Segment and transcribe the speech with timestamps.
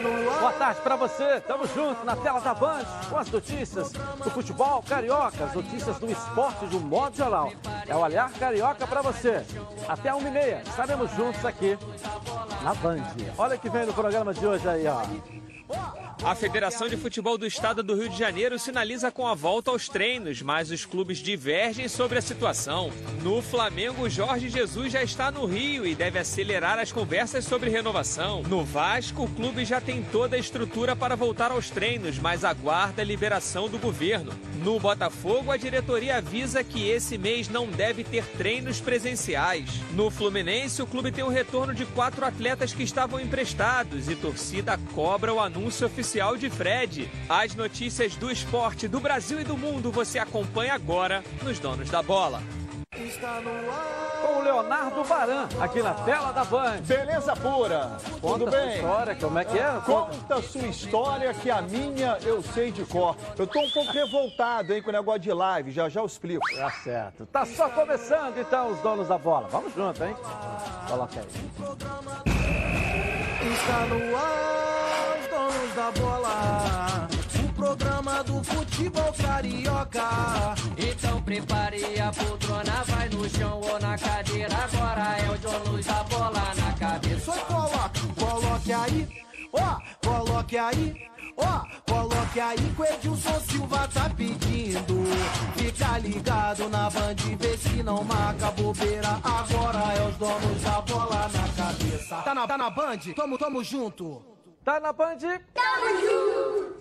[0.00, 1.40] Boa tarde para você.
[1.40, 6.10] Tamo junto na tela da Band com as notícias do futebol carioca, as notícias do
[6.10, 7.50] esporte de um modo geral.
[7.86, 9.42] É o Olhar Carioca para você.
[9.88, 11.78] Até uma e meia estaremos juntos aqui
[12.62, 13.04] na Band.
[13.38, 16.05] Olha que vem no programa de hoje aí, ó.
[16.24, 19.86] A Federação de Futebol do Estado do Rio de Janeiro sinaliza com a volta aos
[19.88, 22.90] treinos, mas os clubes divergem sobre a situação.
[23.22, 28.42] No Flamengo, Jorge Jesus já está no Rio e deve acelerar as conversas sobre renovação.
[28.42, 33.02] No Vasco, o clube já tem toda a estrutura para voltar aos treinos, mas aguarda
[33.02, 34.32] a liberação do governo.
[34.64, 39.68] No Botafogo, a diretoria avisa que esse mês não deve ter treinos presenciais.
[39.92, 44.80] No Fluminense, o clube tem o retorno de quatro atletas que estavam emprestados e torcida
[44.94, 47.10] cobra o anúncio oficial oficial de Fred.
[47.28, 52.00] As notícias do esporte do Brasil e do mundo você acompanha agora nos Donos da
[52.00, 52.40] Bola.
[54.22, 56.82] Com o Leonardo Baran, aqui na tela da Band.
[56.82, 57.98] Beleza pura.
[58.20, 58.60] Conta Tudo bem?
[58.60, 59.80] Sua história, como é que é?
[59.84, 63.16] Conta sua história que a minha eu sei de cor.
[63.36, 65.72] Eu tô um pouco revoltado, hein, com o negócio de live.
[65.72, 66.46] Já já eu explico.
[66.56, 67.26] Tá certo.
[67.26, 69.48] Tá só começando, então, os donos da bola.
[69.48, 70.14] Vamos junto, hein?
[70.88, 71.26] Coloca aí.
[73.52, 74.75] Está no ar,
[75.36, 77.08] donos da bola.
[77.44, 80.54] O programa do futebol carioca.
[80.78, 84.56] Então prepare a poltrona, vai no chão ou na cadeira.
[84.56, 87.32] Agora é o donos da bola na cabeça.
[87.32, 89.08] Só coloque, coloque aí,
[89.52, 91.06] ó, coloque aí.
[91.38, 95.04] Ó, coloque aí que o Edilson Silva tá pedindo.
[95.54, 99.20] Fica ligado na band, vê se não marca bobeira.
[99.22, 102.16] Agora é os donos da bola na cabeça.
[102.22, 103.00] Tá na, tá na band?
[103.14, 104.35] Tamo, tamo junto.
[104.66, 105.18] Tá na Band?
[105.54, 106.76] Tamo junto!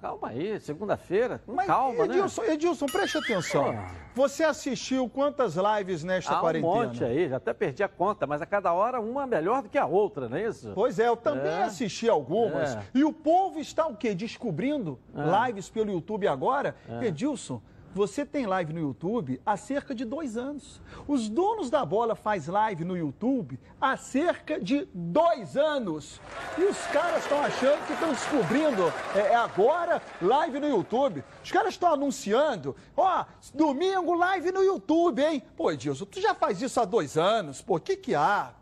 [0.00, 1.42] Calma aí, segunda-feira.
[1.66, 2.52] Calma, Edilson, né?
[2.52, 3.70] Edilson, preste atenção.
[3.70, 3.90] Ah.
[4.14, 6.72] Você assistiu quantas lives nesta Há um quarentena?
[6.72, 9.76] monte aí, já até perdi a conta, mas a cada hora uma melhor do que
[9.78, 10.70] a outra, não é isso?
[10.76, 11.64] Pois é, eu também É.
[11.64, 12.76] assisti algumas.
[12.76, 12.82] É.
[12.94, 14.14] E o povo está o quê?
[14.14, 15.46] Descobrindo É.
[15.48, 16.76] lives pelo YouTube agora.
[17.02, 17.60] Edilson,
[17.94, 20.80] você tem live no YouTube há cerca de dois anos.
[21.06, 26.20] Os donos da bola faz live no YouTube há cerca de dois anos.
[26.58, 31.22] E os caras estão achando que estão descobrindo é, é agora live no YouTube.
[31.42, 35.42] Os caras estão anunciando, ó, domingo live no YouTube, hein?
[35.56, 37.62] Pô, Edilson, tu já faz isso há dois anos.
[37.62, 38.52] Pô, o que que há?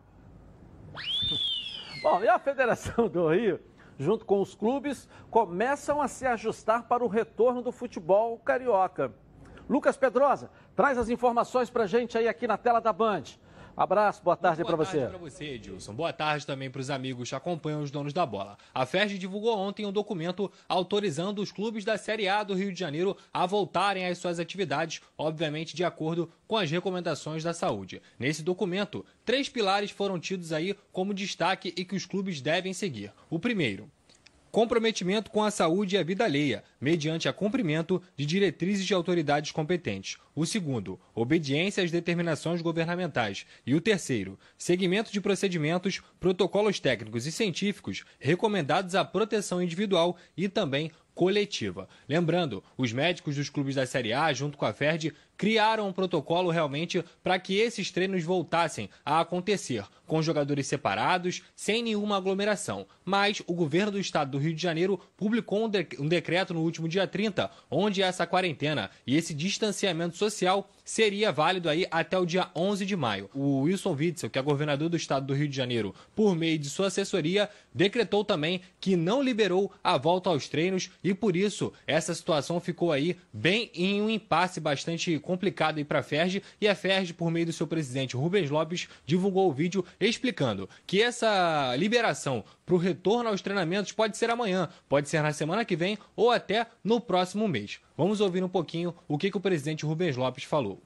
[2.02, 3.60] Bom, e a Federação do Rio,
[3.98, 9.12] junto com os clubes, começam a se ajustar para o retorno do futebol carioca.
[9.68, 13.22] Lucas Pedrosa, traz as informações pra gente aí aqui na tela da Band.
[13.76, 14.98] Abraço, boa tarde para Boa você.
[14.98, 15.94] tarde para você, Edilson.
[15.94, 18.58] Boa tarde também para os amigos que acompanham os donos da bola.
[18.74, 22.78] A FERJ divulgou ontem um documento autorizando os clubes da Série A do Rio de
[22.78, 28.02] Janeiro a voltarem às suas atividades, obviamente de acordo com as recomendações da saúde.
[28.18, 33.10] Nesse documento, três pilares foram tidos aí como destaque e que os clubes devem seguir.
[33.30, 33.90] O primeiro,
[34.52, 39.50] Comprometimento com a saúde e a vida alheia, mediante a cumprimento de diretrizes de autoridades
[39.50, 40.18] competentes.
[40.34, 43.46] O segundo, obediência às determinações governamentais.
[43.66, 50.50] E o terceiro, seguimento de procedimentos, protocolos técnicos e científicos recomendados à proteção individual e
[50.50, 51.88] também coletiva.
[52.06, 56.50] Lembrando, os médicos dos clubes da Série A, junto com a FERD, criaram um protocolo
[56.50, 62.86] realmente para que esses treinos voltassem a acontecer, com jogadores separados, sem nenhuma aglomeração.
[63.04, 66.86] Mas o governo do estado do Rio de Janeiro publicou um, de- decreto no último
[66.88, 72.48] dia 30, onde essa quarentena e esse distanciamento social seria válido aí até o dia
[72.54, 73.30] 11 de maio.
[73.34, 76.68] O Wilson Witzel, que é governador do estado do Rio de Janeiro, por meio de
[76.68, 82.14] sua assessoria, decretou também que não liberou a volta aos treinos e por isso essa
[82.14, 86.74] situação ficou aí bem em um impasse bastante complicado aí para a Ferge e a
[86.74, 92.44] Ferge, por meio do seu presidente Rubens Lopes, divulgou o vídeo explicando que essa liberação
[92.66, 96.30] para o retorno aos treinamentos pode ser amanhã, pode ser na semana que vem ou
[96.30, 97.80] até no próximo mês.
[97.96, 100.82] Vamos ouvir um pouquinho o que, que o presidente Rubens Lopes falou.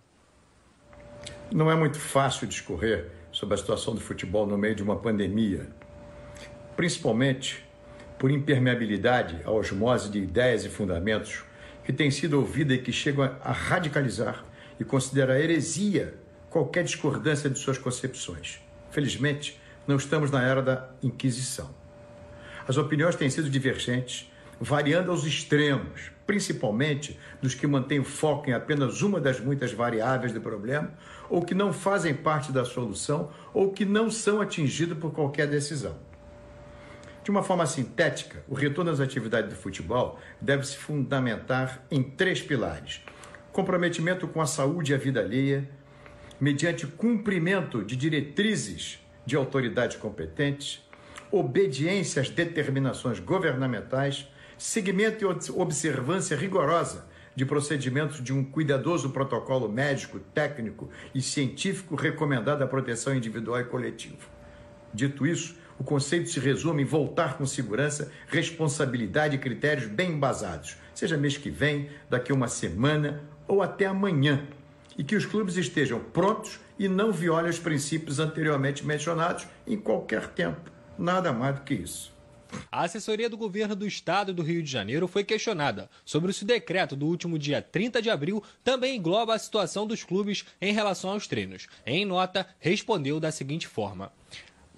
[1.51, 5.69] Não é muito fácil discorrer sobre a situação do futebol no meio de uma pandemia,
[6.77, 7.65] principalmente
[8.19, 11.45] por impermeabilidade à osmose de ideias e fundamentos
[11.87, 14.45] que tem sido ouvida e que chegam a radicalizar
[14.79, 16.15] e considerar heresia
[16.51, 18.59] qualquer discordância de suas concepções.
[18.91, 21.73] Felizmente, não estamos na era da Inquisição.
[22.67, 24.29] As opiniões têm sido divergentes,
[24.61, 30.41] variando aos extremos, principalmente dos que mantêm foco em apenas uma das muitas variáveis do
[30.41, 30.93] problema,
[31.31, 35.97] ou que não fazem parte da solução, ou que não são atingidos por qualquer decisão.
[37.27, 42.41] De uma forma sintética, o retorno às atividades do futebol deve se fundamentar em três
[42.41, 43.01] pilares:
[43.51, 45.69] comprometimento com a saúde e a vida alheia,
[46.41, 50.89] mediante cumprimento de diretrizes de autoridades competentes,
[51.29, 60.21] obediência às determinações governamentais, seguimento e observância rigorosa de procedimentos de um cuidadoso protocolo médico,
[60.33, 64.37] técnico e científico recomendado à proteção individual e coletiva.
[64.95, 70.77] Dito isso, o conceito se resume em voltar com segurança, responsabilidade e critérios bem embasados,
[70.95, 74.47] seja mês que vem, daqui a uma semana ou até amanhã,
[74.97, 80.29] e que os clubes estejam prontos e não violem os princípios anteriormente mencionados em qualquer
[80.29, 80.71] tempo.
[80.99, 82.17] Nada mais do que isso.
[82.71, 86.47] A assessoria do governo do estado do Rio de Janeiro foi questionada sobre se o
[86.47, 91.11] decreto do último dia 30 de abril também engloba a situação dos clubes em relação
[91.11, 91.67] aos treinos.
[91.85, 94.13] Em nota, respondeu da seguinte forma: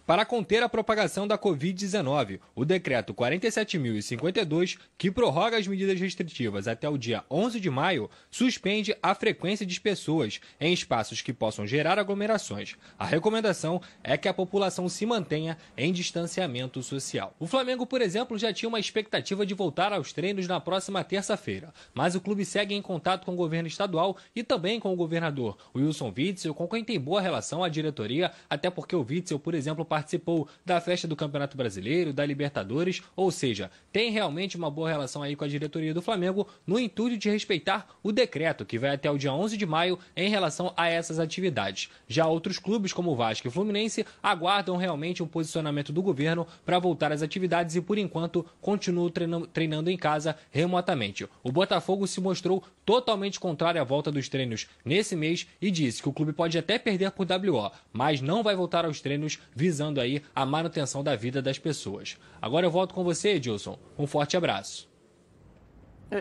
[0.09, 6.89] para conter a propagação da Covid-19, o decreto 47.052, que prorroga as medidas restritivas até
[6.89, 11.99] o dia 11 de maio, suspende a frequência de pessoas em espaços que possam gerar
[11.99, 12.75] aglomerações.
[12.99, 17.35] A recomendação é que a população se mantenha em distanciamento social.
[17.39, 21.71] O Flamengo, por exemplo, já tinha uma expectativa de voltar aos treinos na próxima terça-feira,
[21.93, 25.59] mas o clube segue em contato com o governo estadual e também com o governador
[25.77, 29.85] Wilson Witzel, com quem tem boa relação a diretoria, até porque o Witzel, por exemplo,
[29.99, 35.23] participou da festa do Campeonato Brasileiro, da Libertadores, ou seja, tem realmente uma boa relação
[35.23, 39.11] aí com a diretoria do Flamengo no intuito de respeitar o decreto que vai até
[39.11, 41.91] o dia 11 de maio em relação a essas atividades.
[42.07, 46.79] Já outros clubes, como o Vasco e Fluminense, aguardam realmente um posicionamento do governo para
[46.79, 49.11] voltar às atividades e, por enquanto, continuam
[49.53, 51.29] treinando em casa remotamente.
[51.43, 56.09] O Botafogo se mostrou totalmente contrário à volta dos treinos nesse mês e disse que
[56.09, 60.23] o clube pode até perder por WO, mas não vai voltar aos treinos visando aí
[60.35, 62.19] a manutenção da vida das pessoas.
[62.43, 63.79] Agora eu volto com você, Edilson.
[63.99, 64.89] Um forte abraço.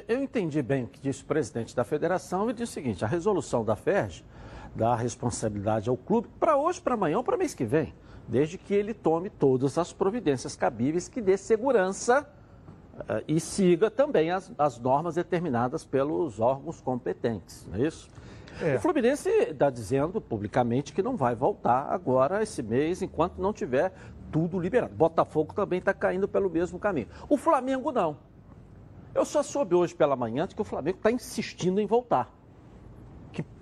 [0.07, 3.07] Eu entendi bem o que disse o presidente da federação e disse o seguinte: a
[3.07, 4.23] resolução da FERJ
[4.75, 7.93] dá responsabilidade ao clube para hoje, para amanhã ou para mês que vem,
[8.27, 12.29] desde que ele tome todas as providências cabíveis que dê segurança
[12.99, 18.09] uh, e siga também as, as normas determinadas pelos órgãos competentes, não é isso?
[18.61, 18.75] É.
[18.75, 23.93] O Fluminense está dizendo publicamente que não vai voltar agora esse mês, enquanto não tiver
[24.31, 24.93] tudo liberado.
[24.95, 27.07] Botafogo também está caindo pelo mesmo caminho.
[27.29, 28.17] O Flamengo não.
[29.13, 32.33] Eu só soube hoje pela manhã que o Flamengo está insistindo em voltar.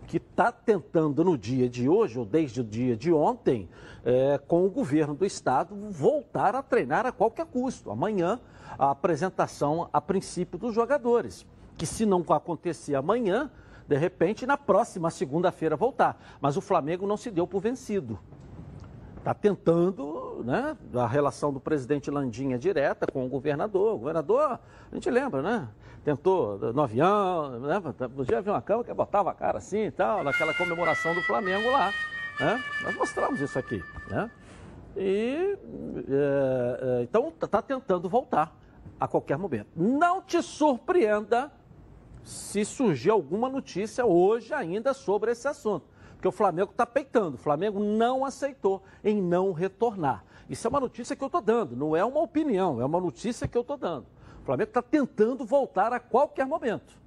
[0.07, 3.67] Que está tentando no dia de hoje, ou desde o dia de ontem,
[4.03, 7.89] é, com o governo do estado, voltar a treinar a qualquer custo.
[7.89, 8.39] Amanhã,
[8.77, 11.45] a apresentação a princípio dos jogadores.
[11.75, 13.49] Que se não acontecer amanhã,
[13.87, 16.19] de repente, na próxima segunda-feira voltar.
[16.41, 18.19] Mas o Flamengo não se deu por vencido.
[19.17, 20.77] Está tentando, né?
[20.93, 23.95] A relação do presidente Landinha direta com o governador.
[23.95, 24.59] O governador,
[24.91, 25.67] a gente lembra, né?
[26.03, 27.81] Tentou no avião, né?
[28.15, 31.71] Podia ver uma cama que botava a cara assim e tal, naquela comemoração do Flamengo
[31.71, 31.91] lá.
[32.39, 32.63] Né?
[32.83, 34.29] Nós mostramos isso aqui, né?
[34.95, 35.57] E
[36.07, 38.55] é, é, então está tentando voltar
[38.99, 39.67] a qualquer momento.
[39.75, 41.51] Não te surpreenda
[42.25, 45.85] se surgir alguma notícia hoje ainda sobre esse assunto.
[46.13, 47.35] Porque o Flamengo está peitando.
[47.35, 50.25] O Flamengo não aceitou em não retornar.
[50.49, 53.47] Isso é uma notícia que eu estou dando, não é uma opinião, é uma notícia
[53.47, 54.05] que eu estou dando.
[54.41, 56.97] O Flamengo está tentando voltar a qualquer momento.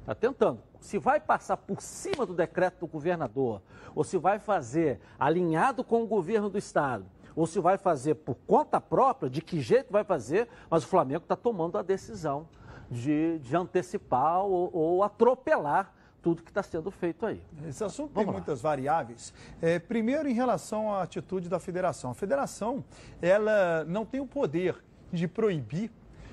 [0.00, 0.60] Está tentando.
[0.80, 3.60] Se vai passar por cima do decreto do governador,
[3.94, 7.04] ou se vai fazer alinhado com o governo do Estado,
[7.34, 11.24] ou se vai fazer por conta própria, de que jeito vai fazer, mas o Flamengo
[11.24, 12.48] está tomando a decisão
[12.90, 17.40] de, de antecipar ou, ou atropelar tudo que está sendo feito aí.
[17.68, 18.32] Esse assunto Vamos tem lá.
[18.32, 19.32] muitas variáveis.
[19.62, 22.10] É, primeiro, em relação à atitude da federação.
[22.10, 22.84] A federação,
[23.22, 25.90] ela não tem o poder de proibir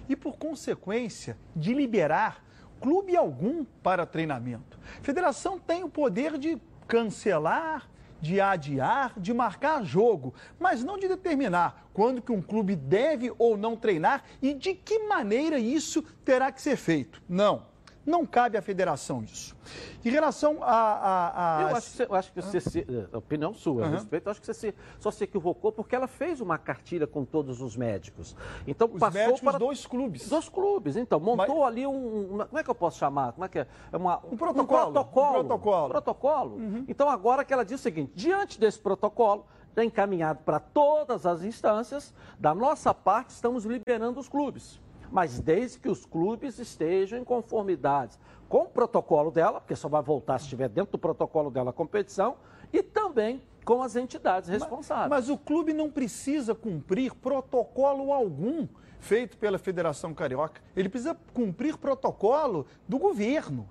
[0.09, 2.43] e, por consequência, de liberar
[2.81, 4.79] clube algum para treinamento.
[4.99, 7.87] A federação tem o poder de cancelar,
[8.23, 13.57] de adiar, de marcar jogo, mas não de determinar quando que um clube deve ou
[13.57, 17.21] não treinar e de que maneira isso terá que ser feito.
[17.27, 17.72] Não.
[18.05, 19.55] Não cabe à federação isso.
[20.03, 20.71] Em relação a.
[20.71, 21.61] a, a...
[21.61, 22.79] Eu, acho que você, eu acho que você se,
[23.13, 26.07] é, opinião sua a respeito, eu acho que você se, só se equivocou porque ela
[26.07, 28.35] fez uma cartilha com todos os médicos.
[28.67, 30.27] Então os passou médicos para dois clubes.
[30.27, 31.67] Dois clubes, então montou Mas...
[31.67, 33.31] ali um, como é que eu posso chamar?
[33.31, 33.67] Como é que é?
[33.91, 34.89] é uma, um protocolo.
[34.89, 35.29] Um protocolo.
[35.29, 35.89] Um protocolo.
[35.89, 36.55] protocolo.
[36.57, 36.85] Uhum.
[36.89, 39.45] Então agora que ela diz o seguinte, diante desse protocolo
[39.75, 44.79] já encaminhado para todas as instâncias, da nossa parte estamos liberando os clubes
[45.13, 48.17] mas desde que os clubes estejam em conformidade
[48.49, 51.73] com o protocolo dela, porque só vai voltar se estiver dentro do protocolo dela a
[51.73, 52.35] competição,
[52.73, 55.09] e também com as entidades responsáveis.
[55.11, 58.67] Mas, mas, o clube não precisa cumprir protocolo algum
[58.99, 60.59] feito pela Federação Carioca.
[60.75, 63.69] Ele precisa cumprir protocolo do governo.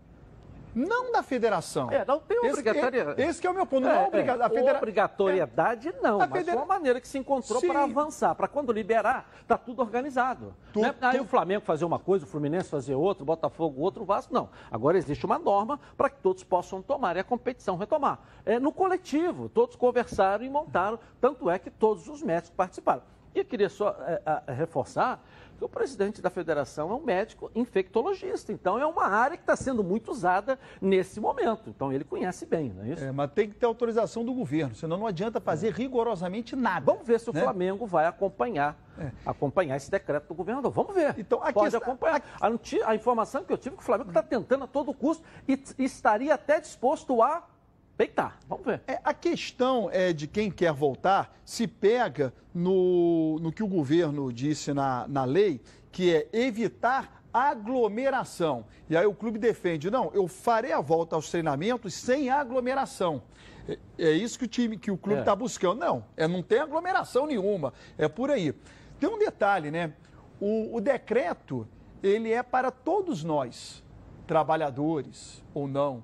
[0.74, 1.90] Não da federação.
[1.90, 3.20] É, não tem obrigatoriedade.
[3.20, 4.44] Esse, esse é o meu ponto, não é, obriga...
[4.44, 4.78] a federa...
[4.78, 6.00] Obrigatoriedade é.
[6.00, 6.56] não, a mas federa...
[6.56, 10.54] foi uma maneira que se encontrou para avançar, para quando liberar, tá tudo organizado.
[10.72, 10.94] Tu, né?
[11.00, 11.24] Aí tu...
[11.24, 14.48] o Flamengo fazer uma coisa, o Fluminense fazer outra, o Botafogo outro, o Vasco não.
[14.70, 18.20] Agora existe uma norma para que todos possam tomar e a competição retomar.
[18.44, 23.02] É, no coletivo, todos conversaram e montaram, tanto é que todos os médicos participaram.
[23.34, 25.22] E eu queria só é, a, reforçar
[25.62, 28.52] que o presidente da federação é um médico infectologista.
[28.52, 31.70] Então, é uma área que está sendo muito usada nesse momento.
[31.70, 33.04] Então, ele conhece bem, não é isso?
[33.04, 35.70] É, mas tem que ter autorização do governo, senão não adianta fazer é.
[35.70, 36.84] rigorosamente nada.
[36.84, 37.40] Vamos ver se o né?
[37.42, 39.12] Flamengo vai acompanhar, é.
[39.24, 40.72] acompanhar esse decreto do governador.
[40.72, 41.14] Vamos ver.
[41.16, 41.78] Então, Pode está...
[41.78, 42.20] acompanhar.
[42.40, 45.22] A, a, informação que eu tive é que o Flamengo está tentando a todo custo
[45.46, 47.46] e, e estaria até disposto a
[47.96, 48.38] peitar.
[48.48, 48.82] Vamos ver.
[48.86, 54.32] É, a questão é de quem quer voltar se pega no, no que o governo
[54.32, 58.66] disse na, na lei, que é evitar aglomeração.
[58.88, 63.22] E aí o clube defende, não, eu farei a volta aos treinamentos sem aglomeração.
[63.68, 65.36] É, é isso que o time, que o clube está é.
[65.36, 65.78] buscando.
[65.78, 67.72] Não, é, não tem aglomeração nenhuma.
[67.96, 68.54] É por aí.
[68.98, 69.92] Tem um detalhe, né?
[70.40, 71.66] O, o decreto,
[72.02, 73.82] ele é para todos nós,
[74.26, 76.02] trabalhadores ou não,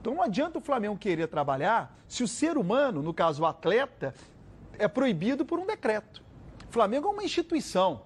[0.00, 4.14] então não adianta o Flamengo querer trabalhar se o ser humano, no caso o atleta,
[4.78, 6.22] é proibido por um decreto.
[6.68, 8.02] O Flamengo é uma instituição.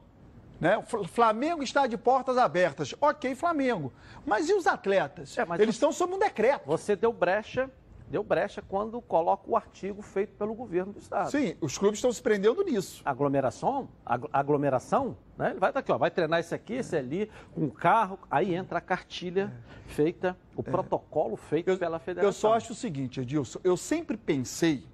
[0.60, 0.76] Né?
[0.76, 2.94] O Flamengo está de portas abertas.
[3.00, 3.92] Ok, Flamengo.
[4.24, 5.36] Mas e os atletas?
[5.36, 6.66] É, Eles você, estão sob um decreto.
[6.66, 7.70] Você deu brecha
[8.08, 11.30] deu brecha quando coloca o artigo feito pelo governo do Estado.
[11.30, 13.02] Sim, os clubes estão se prendendo nisso.
[13.04, 13.88] Aglomeração,
[14.32, 15.50] aglomeração, né?
[15.50, 18.78] Ele vai estar aqui, ó, vai treinar esse aqui, esse ali, com carro, aí entra
[18.78, 19.52] a cartilha
[19.88, 19.88] é.
[19.88, 20.64] feita, o é.
[20.64, 22.28] protocolo feito eu, pela federação.
[22.28, 24.86] Eu só acho o seguinte, Edilson, eu sempre pensei,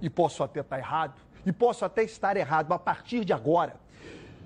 [0.00, 3.76] e posso até estar errado, e posso até estar errado a partir de agora,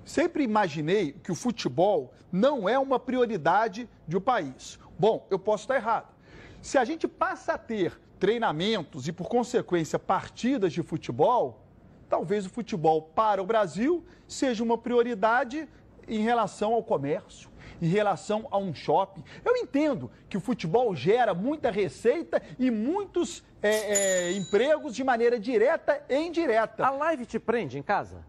[0.04, 4.78] sempre imaginei que o futebol não é uma prioridade de um país.
[4.98, 6.14] Bom, eu posso estar errado.
[6.62, 11.64] Se a gente passa a ter treinamentos e, por consequência, partidas de futebol,
[12.08, 15.68] talvez o futebol para o Brasil seja uma prioridade
[16.08, 19.24] em relação ao comércio, em relação a um shopping.
[19.44, 25.38] Eu entendo que o futebol gera muita receita e muitos é, é, empregos de maneira
[25.38, 26.86] direta e indireta.
[26.86, 28.24] A live te prende em casa?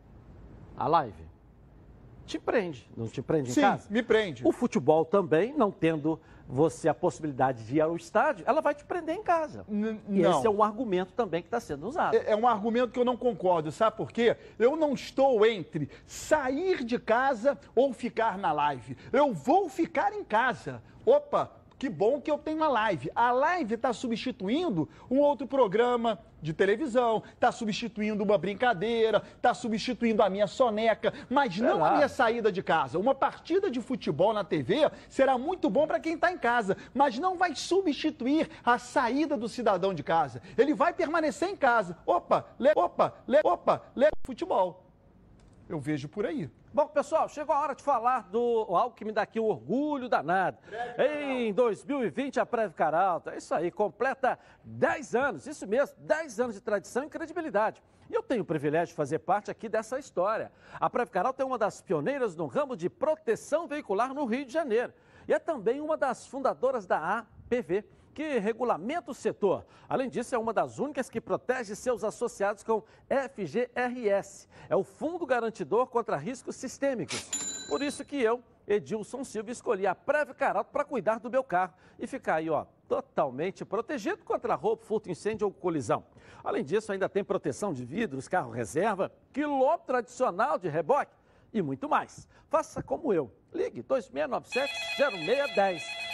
[0.75, 1.26] A live?
[2.27, 3.87] Te prende, não te prende Sim, em casa?
[3.89, 4.45] me prende.
[4.45, 8.83] O futebol também, não tendo você a possibilidade de ir ao estádio, ela vai te
[8.83, 9.65] prender em casa.
[9.69, 10.31] N e não.
[10.31, 12.15] esse é um argumento também que está sendo usado.
[12.15, 14.35] É, é, um argumento que eu não concordo, sabe por quê?
[14.59, 18.97] Eu não estou entre sair de casa ou ficar na live.
[19.11, 20.81] Eu vou ficar em casa.
[21.05, 23.11] Opa, que bom que eu tenho a live.
[23.15, 30.21] A live está substituindo um outro programa de televisão, está substituindo uma brincadeira, está substituindo
[30.21, 32.99] a minha soneca, mas não a minha saída de casa.
[32.99, 37.17] Uma partida de futebol na TV será muito bom para quem está em casa, mas
[37.17, 40.41] não vai substituir a saída do cidadão de casa.
[40.57, 41.97] Ele vai permanecer em casa.
[42.05, 44.86] Opa, le, opa, le, opa, le, futebol.
[45.69, 46.49] Eu vejo por aí.
[46.73, 50.07] Bom, pessoal, chegou a hora de falar do algo que me dá aqui o orgulho
[50.07, 50.57] danado.
[50.97, 56.61] Em 2020, a Preve Caralta, isso aí, completa 10 anos, isso mesmo, 10 anos de
[56.61, 57.83] tradição e credibilidade.
[58.09, 60.51] E eu tenho o privilégio de fazer parte aqui dessa história.
[60.79, 64.53] A Preve Caralta é uma das pioneiras no ramo de proteção veicular no Rio de
[64.53, 64.93] Janeiro.
[65.27, 67.83] E é também uma das fundadoras da APV
[68.17, 69.63] que regulamenta o setor.
[69.87, 74.47] Além disso, é uma das únicas que protege seus associados com FGRS.
[74.67, 77.67] É o Fundo Garantidor contra Riscos Sistêmicos.
[77.69, 81.75] Por isso que eu, Edilson Silva, escolhi a Preve Caralto para cuidar do meu carro
[81.99, 86.03] e ficar aí, ó, totalmente protegido contra roubo, furto, incêndio ou colisão.
[86.43, 91.13] Além disso, ainda tem proteção de vidros, carro reserva, quilômetro tradicional de reboque
[91.53, 92.27] e muito mais.
[92.49, 93.31] Faça como eu.
[93.53, 96.06] Ligue 2697 0610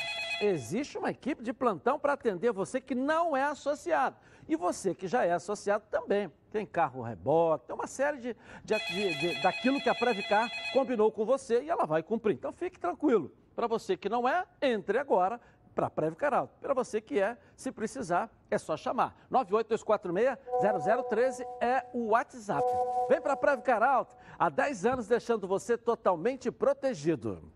[0.45, 4.15] existe uma equipe de plantão para atender você que não é associado.
[4.47, 6.31] E você que já é associado também.
[6.51, 11.11] Tem carro reboque, tem uma série de, de, de, de daquilo que a Previcar combinou
[11.11, 12.33] com você e ela vai cumprir.
[12.33, 13.31] Então fique tranquilo.
[13.55, 15.39] Para você que não é, entre agora
[15.73, 16.53] para Previcar Alto.
[16.61, 19.15] Para você que é, se precisar, é só chamar.
[19.31, 22.65] 98246-0013 é o WhatsApp.
[23.09, 27.51] Vem para Previcar Alto, há 10 anos deixando você totalmente protegido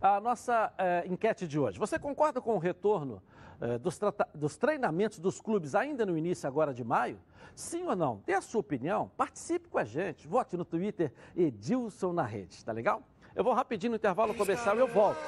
[0.00, 1.78] a nossa é, enquete de hoje.
[1.78, 3.22] Você concorda com o retorno
[3.60, 3.98] é, dos,
[4.34, 7.18] dos, treinamentos dos clubes ainda no início agora de maio?
[7.54, 8.22] Sim ou não?
[8.26, 12.72] Dê a sua opinião, participe com a gente, vote no Twitter Edilson na rede, tá
[12.72, 13.02] legal?
[13.34, 15.18] Eu vou rapidinho no intervalo comercial e eu volto.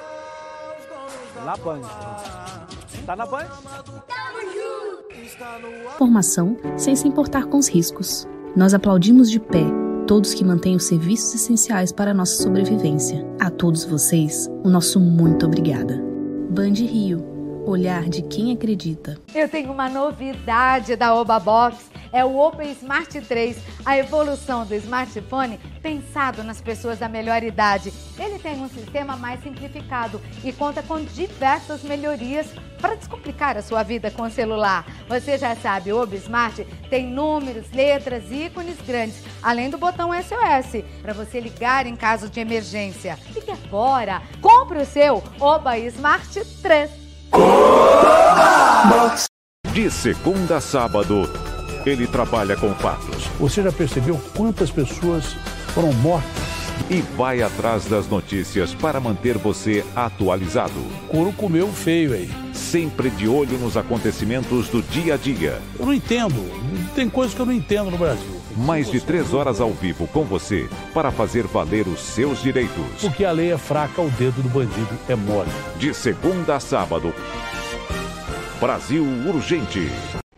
[1.45, 1.81] Na Band.
[3.05, 3.47] Tá na Band?
[5.97, 8.27] Formação sem se importar com os riscos.
[8.55, 9.65] Nós aplaudimos de pé
[10.09, 13.23] todos que mantêm os serviços essenciais para a nossa sobrevivência.
[13.39, 16.01] A todos vocês, o nosso muito obrigada.
[16.49, 17.23] Band Rio,
[17.63, 19.19] Olhar de quem acredita.
[19.35, 21.85] Eu tenho uma novidade da Oba Box.
[22.11, 27.93] É o Open Smart 3, a evolução do smartphone pensado nas pessoas da melhor idade.
[28.17, 32.47] Ele tem um sistema mais simplificado e conta com diversas melhorias
[32.81, 34.85] para descomplicar a sua vida com o celular.
[35.07, 40.83] Você já sabe, o Oba Smart tem números, letras, ícones grandes, além do botão SOS
[41.01, 43.17] para você ligar em caso de emergência.
[43.33, 46.89] Ligue agora, compre o seu Oba Smart 3.
[49.73, 51.23] De segunda a sábado,
[51.89, 53.25] ele trabalha com fatos.
[53.39, 55.35] Você já percebeu quantas pessoas
[55.73, 56.49] foram mortas?
[56.89, 60.79] E vai atrás das notícias para manter você atualizado.
[61.07, 62.29] Couro comeu feio aí.
[62.53, 65.61] Sempre de olho nos acontecimentos do dia a dia.
[65.77, 66.43] Eu não entendo.
[66.95, 68.41] Tem coisas que eu não entendo no Brasil.
[68.55, 72.85] Mais de três horas ao vivo com você para fazer valer os seus direitos.
[73.01, 75.51] Porque a lei é fraca, o dedo do bandido é mole.
[75.77, 77.13] De segunda a sábado.
[78.59, 79.91] Brasil Urgente.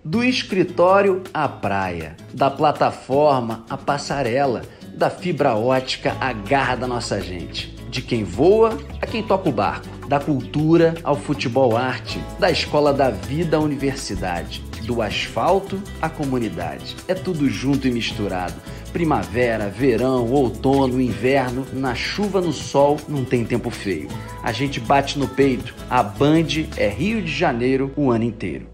[0.03, 4.63] Do escritório à praia, da plataforma à passarela,
[4.95, 7.67] da fibra ótica à garra da nossa gente.
[7.87, 12.91] De quem voa a quem toca o barco, da cultura ao futebol arte, da escola
[12.91, 16.95] da vida à universidade, do asfalto à comunidade.
[17.07, 18.55] É tudo junto e misturado.
[18.91, 24.07] Primavera, verão, outono, inverno, na chuva, no sol, não tem tempo feio.
[24.41, 25.75] A gente bate no peito.
[25.87, 28.70] A Band é Rio de Janeiro o ano inteiro.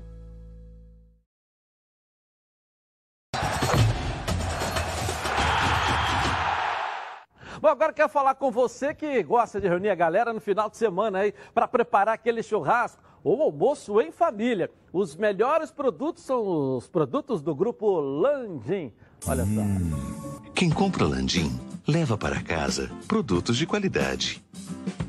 [7.62, 10.78] Bom, agora quero falar com você que gosta de reunir a galera no final de
[10.78, 14.70] semana aí para preparar aquele churrasco ou almoço em família.
[14.94, 18.94] Os melhores produtos são os produtos do grupo Landim.
[19.28, 19.62] Olha só.
[19.62, 24.44] Hum, quem compra Landim leva para casa produtos de qualidade.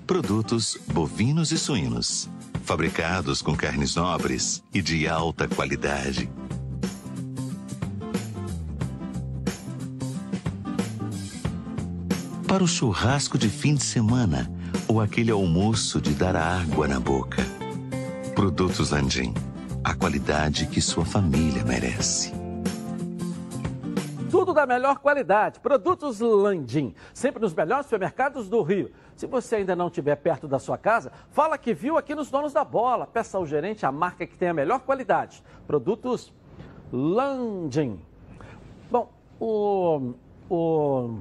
[0.07, 2.31] Produtos bovinos e suínos,
[2.63, 6.31] fabricados com carnes nobres e de alta qualidade
[12.49, 14.51] para o churrasco de fim de semana
[14.89, 17.43] ou aquele almoço de dar água na boca.
[18.35, 19.35] Produtos Landim,
[19.85, 22.33] a qualidade que sua família merece.
[24.31, 25.61] Tudo da melhor qualidade.
[25.61, 28.91] Produtos Landim, sempre nos melhores supermercados do Rio.
[29.15, 32.55] Se você ainda não estiver perto da sua casa, fala que viu aqui nos Donos
[32.55, 33.07] da Bola.
[33.07, 35.43] Peça ao gerente a marca que tem a melhor qualidade.
[35.67, 36.33] Produtos
[36.91, 38.01] Landim.
[38.91, 40.15] Bom, o,
[40.49, 41.21] o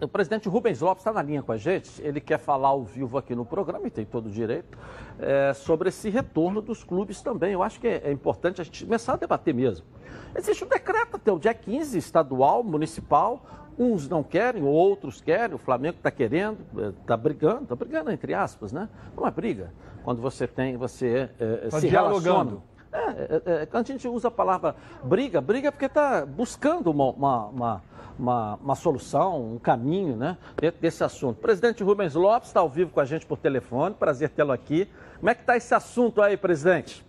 [0.00, 3.18] o presidente Rubens Lopes está na linha com a gente, ele quer falar ao vivo
[3.18, 4.76] aqui no programa, e tem todo o direito,
[5.18, 7.52] é, sobre esse retorno dos clubes também.
[7.52, 9.86] Eu acho que é, é, importante a gente começar a debater mesmo.
[10.34, 13.42] Existe um decreto até o dia 15, estadual, municipal,
[13.78, 16.58] uns não querem, outros querem, o Flamengo está querendo,
[17.00, 18.88] está é, brigando, está brigando entre aspas, né?
[19.16, 19.72] Não é briga.
[20.04, 22.62] Quando você tem, você é, tá se dialogando.
[22.92, 26.90] É, é, é, quando a gente usa a palavra briga, briga é porque está buscando
[26.90, 27.82] uma, uma, uma
[28.20, 31.40] uma, uma solução, um caminho né, dentro desse assunto.
[31.40, 34.86] presidente Rubens Lopes está ao vivo com a gente por telefone, prazer tê-lo aqui.
[35.18, 37.04] Como é que está esse assunto aí, presidente?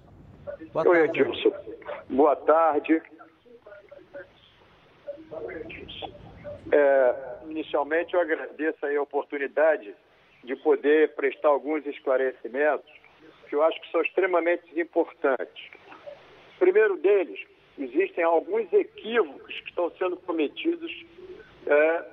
[0.73, 1.51] Boa Oi, Edilson.
[2.09, 3.01] Boa tarde.
[6.71, 7.15] É,
[7.47, 9.93] inicialmente, eu agradeço a oportunidade
[10.43, 12.89] de poder prestar alguns esclarecimentos
[13.47, 15.69] que eu acho que são extremamente importantes.
[16.55, 17.39] O primeiro deles
[17.83, 20.91] existem alguns equívocos que estão sendo cometidos
[21.65, 22.05] é,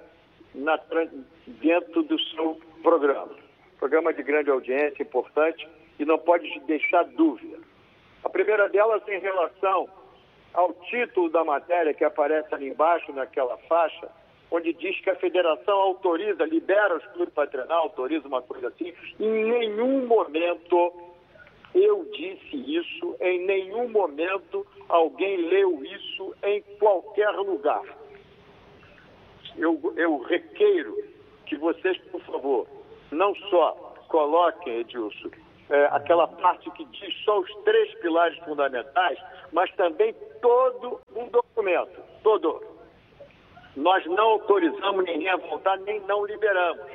[0.55, 0.81] na,
[1.47, 3.35] dentro do seu programa.
[3.79, 7.59] Programa de grande audiência, importante, e não pode deixar dúvida.
[8.25, 9.89] A primeira delas em relação
[10.53, 14.09] ao título da matéria que aparece ali embaixo naquela faixa,
[14.51, 18.93] onde diz que a federação autoriza, libera os clubes para treinar, autoriza uma coisa assim.
[19.21, 20.93] Em nenhum momento
[21.75, 27.85] eu disse isso, em nenhum momento alguém leu isso em qualquer lugar.
[29.57, 30.97] Eu, eu requeiro
[31.47, 32.67] que vocês, por favor,
[33.11, 35.31] não só coloquem, Edilson,
[35.71, 39.19] é, aquela parte que diz só os três pilares fundamentais,
[39.53, 42.63] mas também todo um documento, todo.
[43.77, 46.87] Nós não autorizamos ninguém a voltar, nem não liberamos.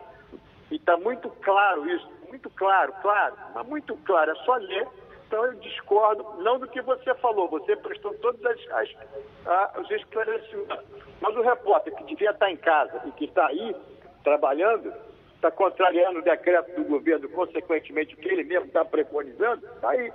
[0.71, 4.87] E está muito claro isso, muito claro, claro, mas muito claro, é só ler
[5.33, 10.85] então eu discordo, não do que você falou, você prestou todos as, as, os esclarecimentos.
[11.19, 13.75] Mas o repórter que devia estar em casa e que está aí
[14.23, 14.93] trabalhando,
[15.33, 20.13] está contrariando o decreto do governo, consequentemente o que ele mesmo está preconizando, está aí.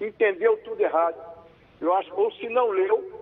[0.00, 1.20] Entendeu tudo errado.
[1.80, 3.20] Eu acho, ou se não leu,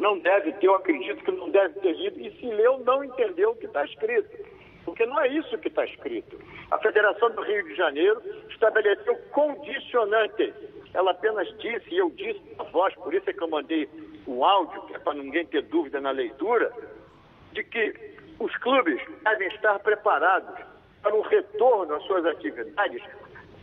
[0.00, 3.50] não deve ter, eu acredito que não deve ter lido, e se leu, não entendeu
[3.50, 4.36] o que está escrito.
[4.84, 6.36] Porque não é isso que está escrito.
[6.70, 10.52] A Federação do Rio de Janeiro estabeleceu condicionantes.
[10.92, 13.88] Ela apenas disse, e eu disse na voz, por isso é que eu mandei
[14.26, 16.72] um áudio, que é para ninguém ter dúvida na leitura,
[17.52, 17.94] de que
[18.40, 20.58] os clubes devem estar preparados
[21.02, 23.02] para um retorno às suas atividades.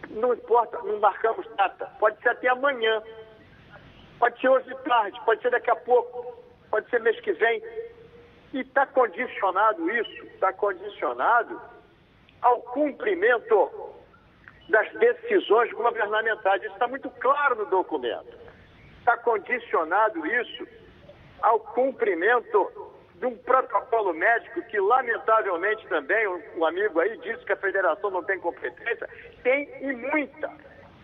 [0.10, 1.86] Não importa, não marcamos data.
[2.00, 3.02] Pode ser até amanhã,
[4.18, 7.62] pode ser hoje de tarde, pode ser daqui a pouco, pode ser mês que vem.
[8.54, 11.60] E está condicionado isso, está condicionado
[12.44, 13.72] ao cumprimento
[14.70, 16.62] das decisões governamentais.
[16.62, 18.38] Isso está muito claro no documento.
[19.00, 20.68] Está condicionado isso
[21.42, 22.72] ao cumprimento
[23.16, 28.10] de um protocolo médico que, lamentavelmente, também, o, o amigo aí disse que a federação
[28.10, 29.10] não tem competência,
[29.44, 30.52] tem e muita.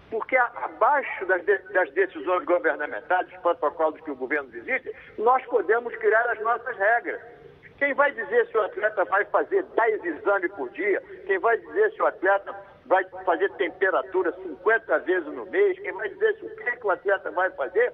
[0.09, 5.95] Porque abaixo das, de, das decisões governamentais, dos protocolos que o governo exige, nós podemos
[5.97, 7.21] criar as nossas regras.
[7.79, 11.01] Quem vai dizer se o atleta vai fazer 10 exames por dia?
[11.25, 12.53] Quem vai dizer se o atleta
[12.85, 15.79] vai fazer temperatura 50 vezes no mês?
[15.79, 17.93] Quem vai dizer se o que, que o atleta vai fazer?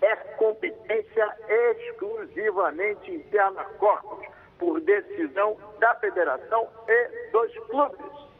[0.00, 4.26] É competência exclusivamente interna corpus,
[4.58, 8.32] por decisão da federação e dos clubes.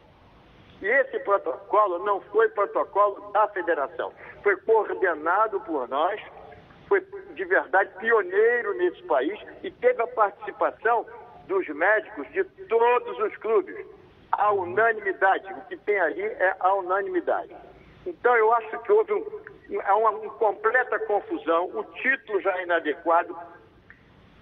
[0.81, 6.19] E esse protocolo não foi protocolo da federação, foi coordenado por nós,
[6.89, 6.99] foi
[7.33, 11.05] de verdade pioneiro nesse país e teve a participação
[11.47, 13.75] dos médicos de todos os clubes.
[14.31, 17.55] A unanimidade, o que tem ali é a unanimidade.
[18.05, 19.25] Então eu acho que houve um,
[19.69, 23.35] uma, uma completa confusão, o título já é inadequado,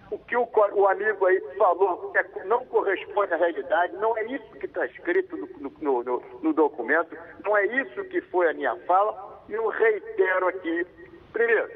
[0.10, 4.52] o que o, o, amigo aí falou é, não corresponde à realidade, não é isso
[4.60, 5.48] que está escrito no,
[5.80, 10.50] no, no, no, documento, não é isso que foi a minha fala, e eu reitero
[10.50, 10.86] aqui,
[11.32, 11.70] primeiro,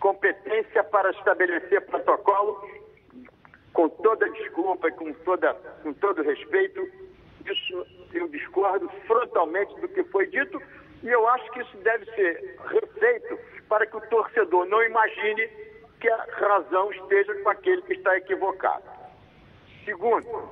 [0.00, 2.56] competência para estabelecer protocolos,
[3.72, 6.80] com toda desculpa e com, toda, com todo respeito,
[7.44, 10.60] isso eu discordo frontalmente do que foi dito,
[11.02, 15.48] e eu acho que isso deve ser refeito para que o torcedor não imagine
[16.00, 18.84] que a razão esteja com aquele que está equivocado.
[19.84, 20.48] Segundo,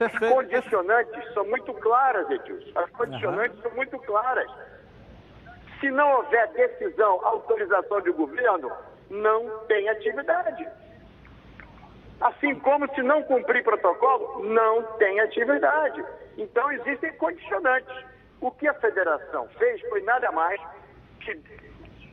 [0.00, 2.78] as condicionantes são muito claras, Edilson.
[2.78, 3.62] As condicionantes uhum.
[3.62, 4.50] são muito claras.
[5.80, 8.70] Se não houver decisão, autorização de governo,
[9.08, 10.68] não tem atividade.
[12.20, 16.04] Assim como se não cumprir protocolo, não tem atividade.
[16.36, 18.04] Então existem condicionantes.
[18.40, 20.60] O que a federação fez foi nada mais
[21.20, 21.38] que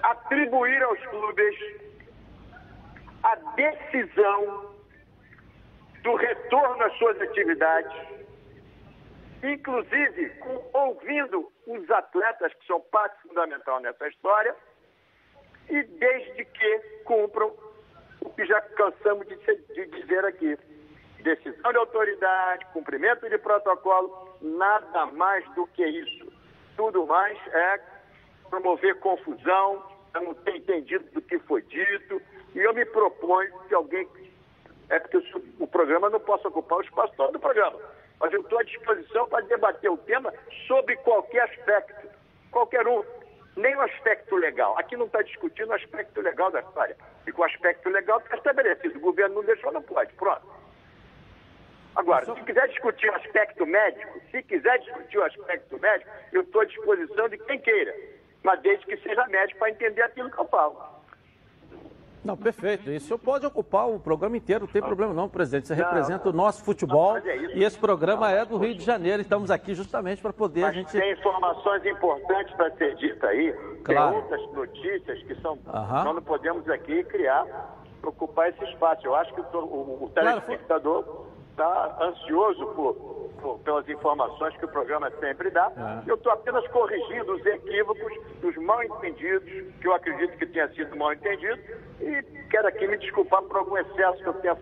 [0.02, 1.56] atribuir aos clubes
[3.24, 4.72] a decisão
[6.04, 7.92] do retorno às suas atividades,
[9.44, 14.56] inclusive com, ouvindo os atletas que são parte fundamental nessa história,
[15.70, 17.54] e desde que cumpram
[18.22, 20.58] o que já cansamos de, de dizer aqui.
[21.22, 26.32] Decisão de autoridade, cumprimento de protocolo, nada mais do que isso.
[26.78, 27.82] Tudo mais é
[28.50, 32.22] promover confusão, não ter entendido do que foi dito,
[32.56, 34.08] e eu me proponho que alguém.
[34.90, 35.18] É porque
[35.60, 37.78] o programa não possa ocupar o espaço todo do programa.
[38.20, 40.34] Mas eu estou à disposição para debater o tema
[40.68, 42.10] sobre qualquer aspecto.
[42.52, 43.04] Qualquer um.
[43.56, 44.78] Nem o aspecto legal.
[44.78, 46.96] Aqui não está discutindo o aspecto legal da história.
[47.26, 48.98] E com o aspecto legal está estabelecido.
[48.98, 50.14] O governo não deixou, não pode.
[50.14, 50.58] Pronto.
[51.96, 56.62] Agora, se quiser discutir o aspecto médico, se quiser discutir o aspecto médico, eu estou
[56.62, 57.96] à disposição de quem queira.
[58.44, 60.97] Mas desde que seja médico para entender aquilo que eu falo.
[62.28, 62.90] Não, perfeito.
[62.90, 65.68] E o senhor pode ocupar o programa inteiro, não tem problema não, presidente.
[65.68, 69.22] Você não, representa o nosso futebol é e esse programa é do Rio de Janeiro.
[69.22, 70.92] Estamos aqui justamente para poder Mas a gente...
[70.92, 73.54] tem informações importantes para ser dita aí.
[73.84, 74.12] Claro.
[74.12, 75.54] Tem outras notícias que são...
[75.54, 76.04] Uhum.
[76.04, 77.46] Nós não podemos aqui criar,
[78.04, 79.08] ocupar esse espaço.
[79.08, 81.26] Eu acho que o, o, o telespectador
[81.58, 85.72] está ansioso por por, pelas informações que o programa sempre dá.
[86.06, 86.10] É.
[86.10, 88.12] Eu estou apenas corrigindo os equívocos,
[88.44, 91.60] os mal entendidos, que eu acredito que tenha sido mal entendido,
[92.02, 94.56] e quero aqui me desculpar por algum excesso que eu tenha,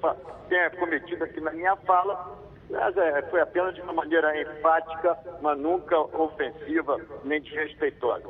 [0.49, 2.38] tenha cometido aqui na minha fala,
[2.69, 8.27] mas é, foi apenas de uma maneira enfática, mas nunca ofensiva nem desrespeitosa.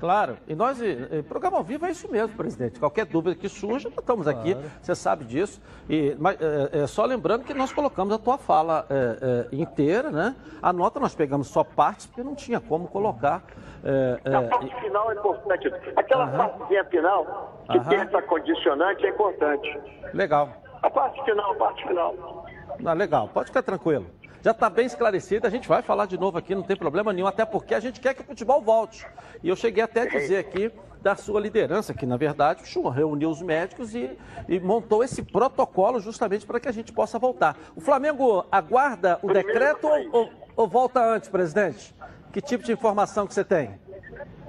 [0.00, 0.80] Claro, e nós,
[1.28, 2.80] programa ao vivo é isso mesmo, presidente.
[2.80, 4.40] Qualquer dúvida que surja, nós estamos claro.
[4.40, 5.60] aqui, você sabe disso.
[5.88, 10.10] E, mas, é, é, só lembrando que nós colocamos a tua fala é, é, inteira,
[10.10, 10.34] né?
[10.62, 13.42] A nota nós pegamos só partes, porque não tinha como colocar.
[13.84, 15.74] É, é, a parte final é importante.
[15.94, 17.88] Aquela partezinha final, que -huh.
[17.88, 19.80] tem essa condicionante, é importante.
[20.14, 20.48] Legal.
[20.82, 22.46] A parte final, a parte final.
[22.84, 24.06] Ah, legal, pode ficar tranquilo.
[24.42, 25.46] Já está bem esclarecida.
[25.46, 28.00] A gente vai falar de novo aqui, não tem problema nenhum, até porque a gente
[28.00, 29.06] quer que o futebol volte.
[29.42, 33.30] E eu cheguei até a dizer aqui da sua liderança, que na verdade o reuniu
[33.30, 37.56] os médicos e, e montou esse protocolo justamente para que a gente possa voltar.
[37.74, 41.94] O Flamengo aguarda o decreto ou, ou, ou volta antes, presidente?
[42.32, 43.80] Que tipo de informação que você tem?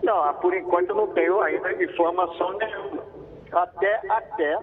[0.03, 3.03] Não, por enquanto eu não tenho ainda informação nenhuma.
[3.51, 4.57] Até, até,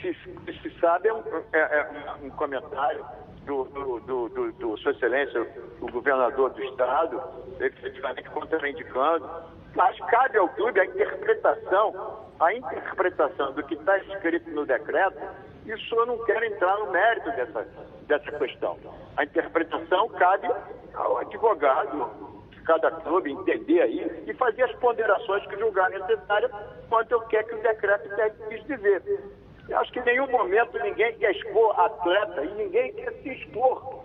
[0.00, 0.14] se,
[0.62, 3.04] se sabe, é um, é, é um comentário
[3.46, 5.46] do, do, do, do, do Sua Excelência,
[5.80, 7.22] o governador do Estado,
[7.60, 9.28] efetivamente contraindicando,
[9.74, 15.18] mas cabe ao clube a interpretação, a interpretação do que está escrito no decreto,
[15.64, 17.66] isso eu não quero entrar no mérito dessa,
[18.06, 18.78] dessa questão.
[19.16, 20.48] A interpretação cabe
[20.94, 22.10] ao advogado
[22.64, 26.50] cada clube entender aí e fazer as ponderações que julgar necessárias
[26.88, 28.08] quanto eu quero que o decreto
[28.48, 29.02] quis dizer.
[29.68, 34.04] Eu acho que em nenhum momento ninguém quer expor atleta e ninguém quer se expor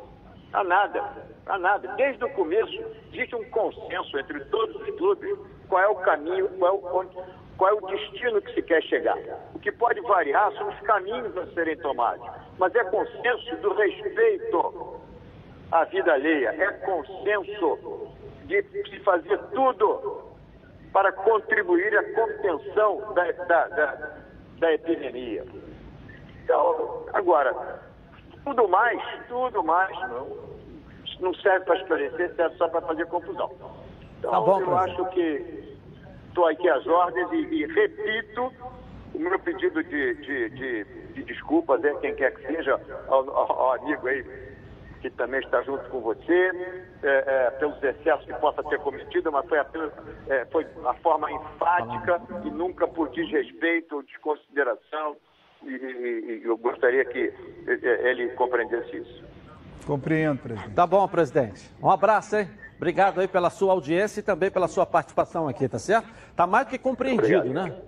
[0.53, 1.03] a nada,
[1.45, 1.87] a nada.
[1.95, 5.37] Desde o começo existe um consenso entre todos os clubes
[5.69, 7.05] qual é o caminho, qual é o,
[7.57, 9.17] qual é o destino que se quer chegar.
[9.53, 14.99] O que pode variar são os caminhos a serem tomados, mas é consenso do respeito
[15.71, 18.11] à vida alheia, é consenso
[18.45, 20.31] de se fazer tudo
[20.91, 24.17] para contribuir à contenção da, da, da
[24.61, 25.43] da epidemia.
[26.43, 27.81] Então, agora,
[28.45, 30.27] tudo mais, tudo mais, não,
[31.19, 33.51] não serve para esclarecer, serve só para fazer confusão.
[34.19, 35.75] Então, tá bom, eu acho que
[36.27, 38.53] estou aqui às ordens e, e, repito
[39.13, 43.73] o meu pedido de, de, de, de desculpas, é, quem quer que seja, ao, ao
[43.73, 44.23] amigo aí
[45.01, 46.51] que também está junto com você,
[47.03, 49.91] é, é, pelos excessos que possa ter cometido, mas foi, apenas,
[50.29, 55.17] é, foi a forma enfática e nunca por desrespeito ou desconsideração.
[55.63, 57.33] E, e, e eu gostaria que
[58.03, 59.23] ele compreendesse isso.
[59.85, 60.73] Compreendo, presidente.
[60.73, 61.71] Tá bom, presidente.
[61.81, 62.49] Um abraço, hein?
[62.77, 66.07] Obrigado aí pela sua audiência e também pela sua participação aqui, tá certo?
[66.35, 67.67] Tá mais do que compreendido, Obrigado.
[67.67, 67.81] né?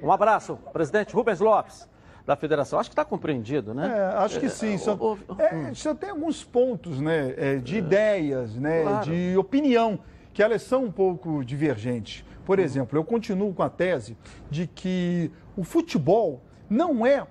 [0.00, 1.88] Um abraço, presidente Rubens Lopes
[2.26, 2.78] da federação.
[2.78, 3.92] Acho que está compreendido, né?
[3.96, 4.78] É, acho que sim.
[4.78, 4.96] Só,
[5.38, 9.04] é, só tem alguns pontos né, é, de ideias, né, claro.
[9.04, 9.98] de opinião,
[10.32, 12.24] que elas são um pouco divergentes.
[12.44, 12.64] Por uhum.
[12.64, 14.16] exemplo, eu continuo com a tese
[14.50, 17.26] de que o futebol não é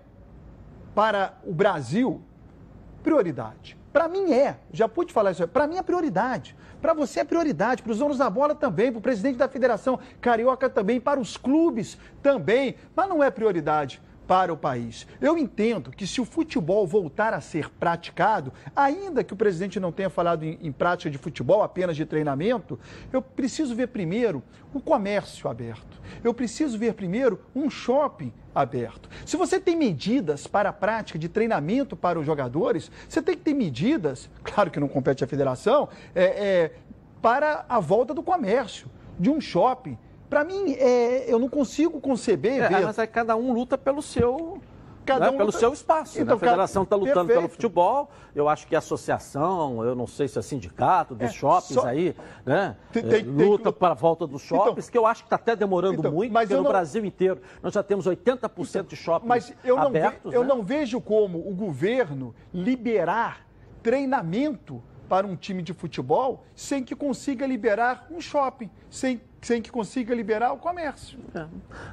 [0.93, 2.21] para o Brasil
[3.01, 3.77] prioridade.
[3.91, 6.55] Para mim é, já pude falar isso, para mim é prioridade.
[6.81, 9.99] Para você é prioridade, para os donos da bola também, para o presidente da federação
[10.19, 15.07] carioca também, para os clubes também, mas não é prioridade para o país.
[15.21, 19.91] Eu entendo que se o futebol voltar a ser praticado, ainda que o presidente não
[19.91, 22.79] tenha falado em, em, prática de futebol, apenas de treinamento,
[23.11, 24.41] eu preciso ver primeiro
[24.73, 26.01] o comércio aberto.
[26.23, 29.09] Eu preciso ver primeiro um shopping aberto.
[29.25, 33.43] Se você tem medidas para a prática de treinamento para os jogadores, você tem que
[33.43, 36.71] ter medidas, claro que não compete à federação, é, é,
[37.21, 38.87] para a volta do comércio,
[39.19, 39.97] de um shopping
[40.33, 42.63] para mim, é, eu não consigo conceber.
[42.63, 42.69] É.
[42.69, 44.59] Mas aí cada um luta pelo seu.
[45.05, 45.59] Cada né, um pelo luta...
[45.59, 46.17] seu espaço.
[46.17, 46.23] Né?
[46.23, 46.41] Então, né?
[46.43, 47.39] A federação está lutando Perfeito.
[47.39, 51.31] pelo futebol, eu acho que a associação, eu não sei se é sindicato dos é,
[51.31, 51.85] shoppings só...
[51.85, 52.15] aí,
[52.45, 52.77] né?
[52.91, 53.73] Tem, tem, luta tem...
[53.73, 56.11] para a volta dos então, shoppings, então, que eu acho que está até demorando então,
[56.11, 56.71] muito, mas pelo não...
[56.71, 57.41] Brasil inteiro.
[57.61, 60.31] Nós já temos 80% então, de shoppings mas eu não abertos.
[60.31, 60.37] Ve...
[60.37, 60.47] Eu né?
[60.47, 63.45] não vejo como o governo liberar
[63.83, 69.71] treinamento para um time de futebol sem que consiga liberar um shopping, sem, sem que
[69.71, 71.19] consiga liberar o comércio.
[71.35, 71.45] É.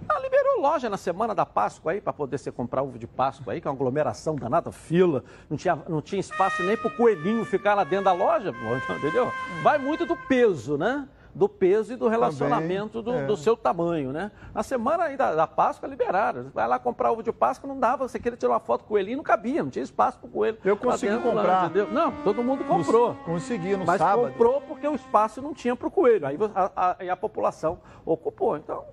[0.09, 3.53] Ah, liberou loja na semana da Páscoa aí, para poder você comprar uva de Páscoa
[3.53, 6.97] aí, que é uma aglomeração danada, fila, não tinha, não tinha espaço nem para o
[6.97, 8.55] coelhinho ficar lá dentro da loja,
[8.99, 9.33] entendeu?
[9.63, 11.09] Vai muito do peso, né?
[11.35, 13.27] Do peso e do relacionamento Também, do, é.
[13.27, 14.31] do, seu tamanho, né?
[14.55, 16.51] Na semana aí da, da, Páscoa liberaram.
[16.53, 18.09] Vai lá comprar ovo de Páscoa, não dava.
[18.09, 20.31] Você queria tirar uma foto com o coelhinho, não cabia, não tinha espaço para o
[20.31, 20.59] coelho.
[20.65, 21.71] Eu consegui dentro, comprar.
[21.75, 23.15] Lá, não, todo mundo comprou.
[23.25, 24.23] Consegui no mas sábado.
[24.23, 26.27] Mas comprou porque o espaço não tinha para o coelho.
[26.27, 28.57] Aí a, a, a, população ocupou.
[28.57, 28.85] Então,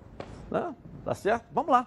[0.50, 0.74] né?
[1.04, 1.46] Tá certo?
[1.52, 1.86] Vamos lá.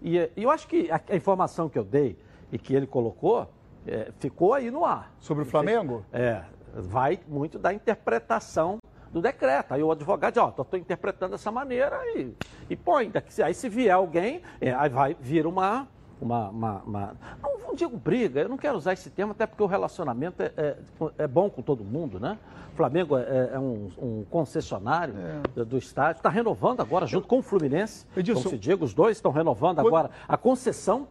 [0.00, 2.18] E, e eu acho que a, a, informação que eu dei
[2.50, 3.48] e que ele colocou
[3.86, 5.12] é, ficou aí no ar.
[5.20, 6.04] Sobre o Flamengo?
[6.12, 6.42] É,
[6.74, 8.78] vai muito da interpretação
[9.12, 9.72] do decreto.
[9.72, 12.32] Aí o advogado diz, ó, estou interpretando dessa maneira e,
[12.70, 13.12] e põe.
[13.44, 15.86] Aí se vier alguém, é, aí vai vir uma,
[16.20, 19.62] uma, uma, uma, Não, não digo briga, eu não quero usar esse termo, até porque
[19.62, 20.76] o relacionamento é, é,
[21.18, 22.38] é bom com todo mundo, né?
[22.72, 25.14] O Flamengo é, é um, um, concessionário
[25.56, 25.64] é.
[25.64, 29.18] do estádio, está renovando agora, junto com o Fluminense, Edilson, como se diga, os dois
[29.18, 31.06] estão renovando agora a concessão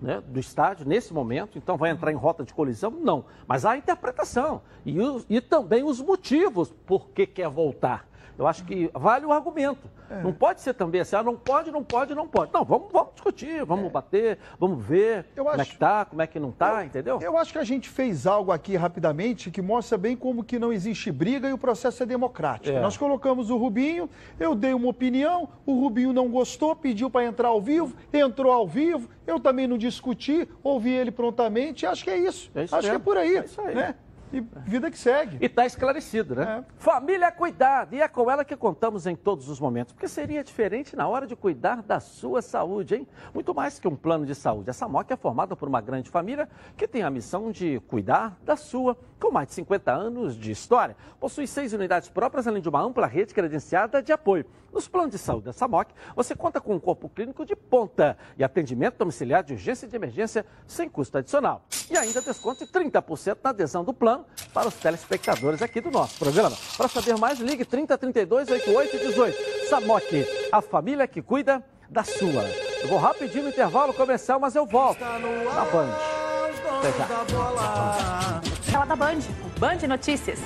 [0.00, 2.90] né, do estádio nesse momento, então vai entrar em rota de colisão?
[2.90, 3.24] Não.
[3.46, 4.96] Mas há a interpretação e,
[5.28, 8.06] e também os motivos por que quer voltar.
[8.38, 9.88] Eu acho que vale o argumento.
[10.10, 10.22] É.
[10.22, 12.52] Não pode ser também assim, ah, não pode, não pode, não pode.
[12.52, 13.90] Não, vamos, vamos discutir, vamos é.
[13.90, 15.62] bater, vamos ver eu como acho...
[15.62, 17.18] é que tá, como é que não tá, eu, entendeu?
[17.22, 20.72] Eu acho que a gente fez algo aqui rapidamente que mostra bem como que não
[20.72, 22.76] existe briga e o processo é democrático.
[22.76, 22.80] É.
[22.80, 27.48] Nós colocamos o Rubinho, eu dei uma opinião, o Rubinho não gostou, pediu para entrar
[27.48, 32.18] ao vivo, entrou ao vivo, eu também não discuti, ouvi ele prontamente, acho que é
[32.18, 32.50] isso.
[32.54, 33.00] É isso acho mesmo.
[33.00, 33.36] que é por aí.
[33.36, 33.74] É isso aí.
[33.74, 33.94] Né?
[34.32, 35.38] E vida que segue.
[35.40, 36.64] E está esclarecido, né?
[36.66, 36.72] É.
[36.78, 37.94] Família cuidado.
[37.94, 39.92] E é com ela que contamos em todos os momentos.
[39.92, 43.08] Porque seria diferente na hora de cuidar da sua saúde, hein?
[43.32, 44.70] Muito mais que um plano de saúde.
[44.70, 48.56] Essa MOC é formada por uma grande família que tem a missão de cuidar da
[48.56, 50.94] sua, com mais de 50 anos de história.
[51.18, 54.44] Possui seis unidades próprias, além de uma ampla rede credenciada de apoio.
[54.70, 58.44] Nos planos de saúde da SAMOC, você conta com um corpo clínico de ponta e
[58.44, 61.64] atendimento domiciliar de urgência e de emergência sem custo adicional.
[61.90, 66.18] E ainda desconto de 30% na adesão do plano para os telespectadores aqui do nosso
[66.18, 66.54] programa.
[66.76, 69.68] Para saber mais, ligue 3032 8818.
[69.70, 72.44] SAMOC, a família que cuida da sua.
[72.82, 76.14] Eu vou rapidinho no intervalo comercial, mas eu volto na Band.
[76.78, 78.23] Até já.
[78.84, 79.20] Da Band.
[79.58, 80.38] Band Notícias.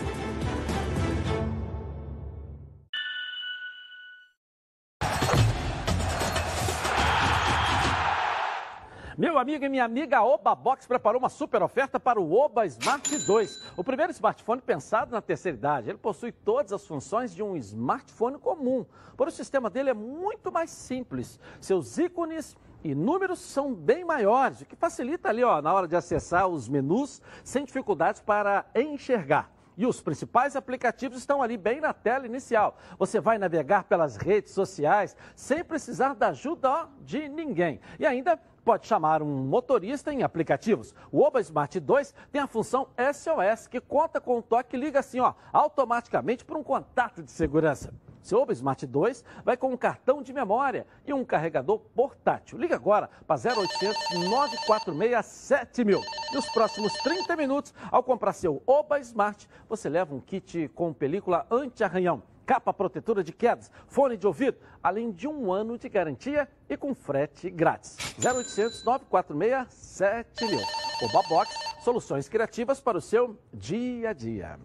[9.17, 12.65] Meu amigo e minha amiga, a Oba Box preparou uma super oferta para o Oba
[12.67, 15.91] Smart 2, o primeiro smartphone pensado na terceira idade.
[15.91, 20.53] Ele possui todas as funções de um smartphone comum, porém o sistema dele é muito
[20.53, 21.41] mais simples.
[21.61, 25.97] Seus ícones e números são bem maiores, o que facilita ali ó, na hora de
[25.97, 29.51] acessar os menus sem dificuldades para enxergar.
[29.77, 32.77] E os principais aplicativos estão ali bem na tela inicial.
[32.99, 37.81] Você vai navegar pelas redes sociais sem precisar da ajuda de ninguém.
[37.97, 40.93] E ainda pode chamar um motorista em aplicativos.
[41.13, 44.99] O Oba Smart 2 tem a função SOS, que conta com um toque e liga
[44.99, 47.95] assim, ó, automaticamente para um contato de segurança.
[48.33, 52.59] Oba Smart 2 vai com um cartão de memória e um carregador portátil.
[52.59, 56.01] Liga agora para 0800 946 7000.
[56.33, 61.47] Nos próximos 30 minutos, ao comprar seu Oba Smart, você leva um kit com película
[61.51, 66.79] anti-arranhão capa protetora de quedas, fone de ouvido, além de um ano de garantia e
[66.79, 67.99] com frete grátis.
[68.19, 70.59] 0800 946 7000.
[71.03, 74.59] Oba Box, soluções criativas para o seu dia a dia.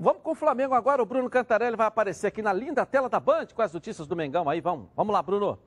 [0.00, 1.02] Vamos com o Flamengo agora.
[1.02, 4.14] O Bruno Cantarelli vai aparecer aqui na linda tela da Band com as notícias do
[4.14, 4.60] Mengão aí.
[4.60, 5.58] Vamos, vamos lá, Bruno.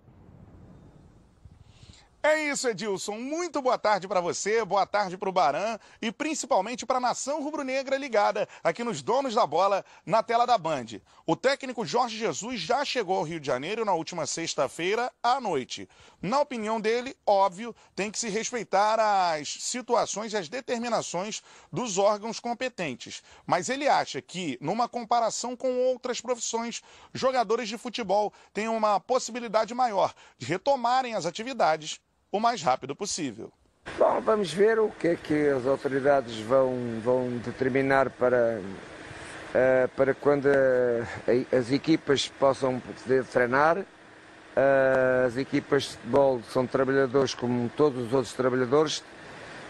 [2.23, 3.13] É isso, Edilson.
[3.13, 7.41] Muito boa tarde para você, boa tarde para o Baran e principalmente para a nação
[7.41, 11.01] rubro-negra ligada aqui nos donos da bola na tela da Band.
[11.25, 15.89] O técnico Jorge Jesus já chegou ao Rio de Janeiro na última sexta-feira à noite.
[16.21, 21.41] Na opinião dele, óbvio, tem que se respeitar as situações e as determinações
[21.73, 23.23] dos órgãos competentes.
[23.47, 26.83] Mas ele acha que, numa comparação com outras profissões,
[27.15, 31.99] jogadores de futebol têm uma possibilidade maior de retomarem as atividades
[32.31, 33.51] o mais rápido possível.
[33.97, 40.13] Bom, vamos ver o que é que as autoridades vão, vão determinar para, uh, para
[40.13, 43.79] quando uh, as equipas possam poder treinar.
[43.79, 49.03] Uh, as equipas de futebol são trabalhadores como todos os outros trabalhadores.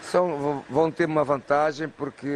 [0.02, 2.28] São, vão ter uma vantagem porque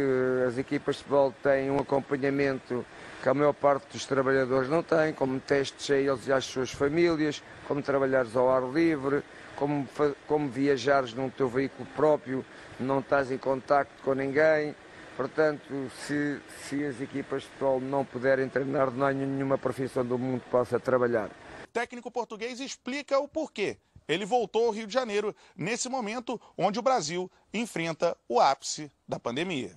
[0.47, 2.85] as equipas de futebol têm um acompanhamento
[3.21, 6.71] que a maior parte dos trabalhadores não tem, como testes a eles e às suas
[6.71, 9.21] famílias, como trabalhares ao ar livre,
[9.57, 9.87] como,
[10.27, 12.45] como viajares num teu veículo próprio,
[12.79, 14.73] não estás em contacto com ninguém.
[15.17, 20.17] Portanto, se, se as equipas de futebol não puderem treinar, não há nenhuma profissão do
[20.17, 21.31] mundo que possa trabalhar.
[21.73, 23.77] Técnico português explica o porquê.
[24.07, 29.19] Ele voltou ao Rio de Janeiro nesse momento onde o Brasil enfrenta o ápice da
[29.19, 29.71] pandemia.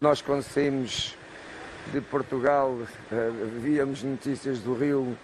[0.00, 1.14] Nós, quando saímos
[1.92, 2.76] de Portugal,
[3.12, 5.16] eh, víamos notícias do Rio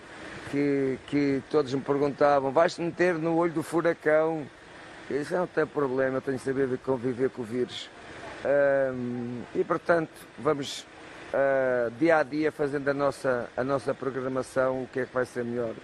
[0.51, 4.47] que, que todos me perguntavam, vais-te meter no olho do furacão?
[5.09, 7.89] Eu disse, não tem problema, tenho que saber conviver com o vírus.
[8.45, 10.87] Um, e portanto, vamos
[11.33, 15.25] uh, dia a dia fazendo a nossa, a nossa programação, o que é que vai
[15.25, 15.75] ser melhor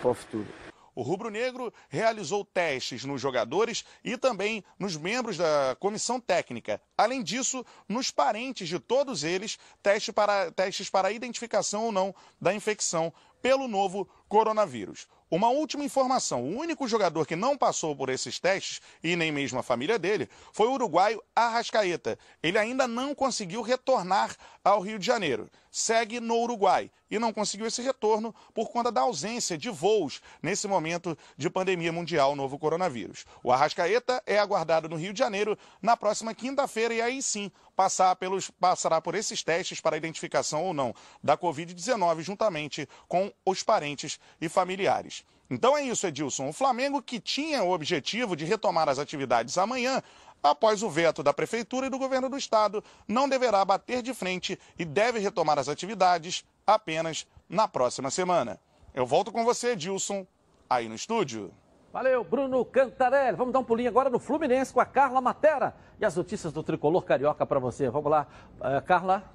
[0.00, 0.46] para o futuro.
[0.94, 6.80] O Rubro Negro realizou testes nos jogadores e também nos membros da comissão técnica.
[6.96, 12.54] Além disso, nos parentes de todos eles, testes para, testes para identificação ou não da
[12.54, 13.12] infecção
[13.44, 15.06] pelo novo coronavírus.
[15.30, 19.58] Uma última informação: o único jogador que não passou por esses testes, e nem mesmo
[19.58, 22.18] a família dele, foi o uruguaio Arrascaeta.
[22.42, 24.34] Ele ainda não conseguiu retornar
[24.64, 25.50] ao Rio de Janeiro.
[25.70, 30.66] segue no Uruguai e não conseguiu esse retorno por conta da ausência de voos nesse
[30.66, 33.26] momento de pandemia mundial novo coronavírus.
[33.42, 38.16] O Arrascaeta é aguardado no Rio de Janeiro na próxima quinta-feira e aí sim passar
[38.16, 44.18] pelos, passará por esses testes para identificação ou não da Covid-19 juntamente com os parentes
[44.40, 45.24] e familiares.
[45.50, 46.48] Então é isso, Edilson.
[46.48, 50.02] O Flamengo, que tinha o objetivo de retomar as atividades amanhã,
[50.44, 54.60] após o veto da Prefeitura e do Governo do Estado, não deverá bater de frente
[54.78, 58.60] e deve retomar as atividades apenas na próxima semana.
[58.94, 60.26] Eu volto com você, Edilson,
[60.68, 61.50] aí no estúdio.
[61.90, 63.36] Valeu, Bruno Cantarelli.
[63.36, 66.62] Vamos dar um pulinho agora no Fluminense com a Carla Matera e as notícias do
[66.62, 67.88] tricolor carioca para você.
[67.88, 68.26] Vamos lá,
[68.58, 69.32] uh, Carla.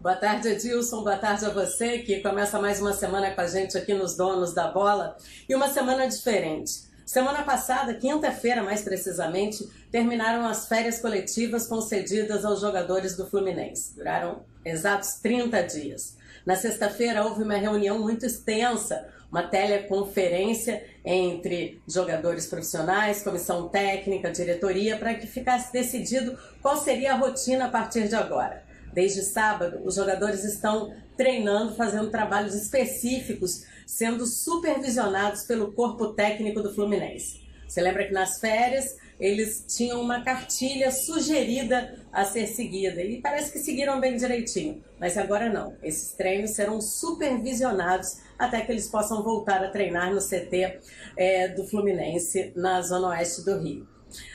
[0.00, 1.04] Boa tarde, Edilson.
[1.04, 4.54] Boa tarde a você que começa mais uma semana com a gente aqui nos Donos
[4.54, 5.16] da Bola
[5.46, 6.89] e uma semana diferente.
[7.10, 13.96] Semana passada, quinta-feira mais precisamente, terminaram as férias coletivas concedidas aos jogadores do Fluminense.
[13.96, 16.16] Duraram exatos 30 dias.
[16.46, 24.96] Na sexta-feira houve uma reunião muito extensa, uma teleconferência entre jogadores profissionais, comissão técnica, diretoria,
[24.96, 28.62] para que ficasse decidido qual seria a rotina a partir de agora.
[28.92, 36.72] Desde sábado, os jogadores estão treinando, fazendo trabalhos específicos, sendo supervisionados pelo corpo técnico do
[36.72, 37.40] Fluminense.
[37.66, 43.50] Você lembra que nas férias eles tinham uma cartilha sugerida a ser seguida e parece
[43.50, 45.76] que seguiram bem direitinho, mas agora não.
[45.82, 50.78] Esses treinos serão supervisionados até que eles possam voltar a treinar no CT
[51.16, 53.88] é, do Fluminense na zona oeste do Rio.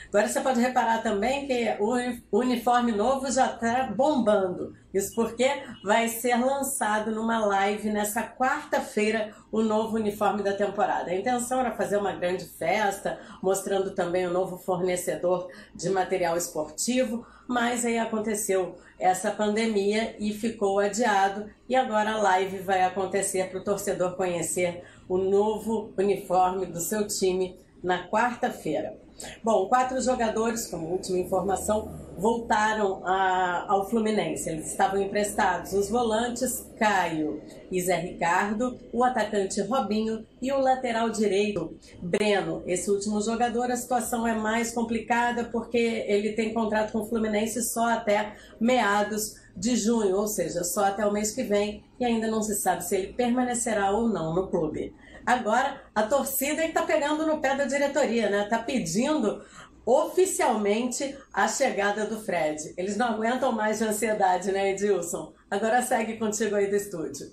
[0.08, 4.74] Agora você pode reparar também que o uniforme novo já está bombando.
[4.94, 5.46] Isso porque
[5.84, 11.10] vai ser lançado numa live nessa quarta-feira o novo uniforme da temporada.
[11.10, 17.26] A intenção era fazer uma grande festa, mostrando também o novo fornecedor de material esportivo,
[17.46, 21.50] mas aí aconteceu essa pandemia e ficou adiado.
[21.68, 27.06] E agora a live vai acontecer para o torcedor conhecer o novo uniforme do seu
[27.06, 29.05] time na quarta-feira.
[29.42, 34.48] Bom, quatro jogadores, como última informação, voltaram a, ao Fluminense.
[34.48, 35.72] Eles estavam emprestados.
[35.72, 37.40] Os volantes Caio
[37.70, 42.62] e Zé Ricardo, o atacante Robinho e o lateral direito Breno.
[42.66, 47.62] Esse último jogador, a situação é mais complicada porque ele tem contrato com o Fluminense
[47.62, 52.26] só até meados de junho, ou seja, só até o mês que vem, e ainda
[52.26, 54.94] não se sabe se ele permanecerá ou não no clube.
[55.26, 58.44] Agora, a torcida está pegando no pé da diretoria, né?
[58.44, 59.42] Está pedindo
[59.84, 62.72] oficialmente a chegada do Fred.
[62.76, 65.32] Eles não aguentam mais de ansiedade, né, Edilson?
[65.50, 67.26] Agora segue contigo aí do estúdio.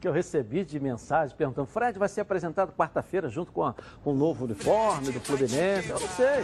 [0.00, 4.12] Que eu recebi de mensagem perguntando: Fred vai ser apresentado quarta-feira junto com, a, com
[4.12, 5.90] o novo uniforme do Fluminense.
[5.90, 6.42] Eu não sei,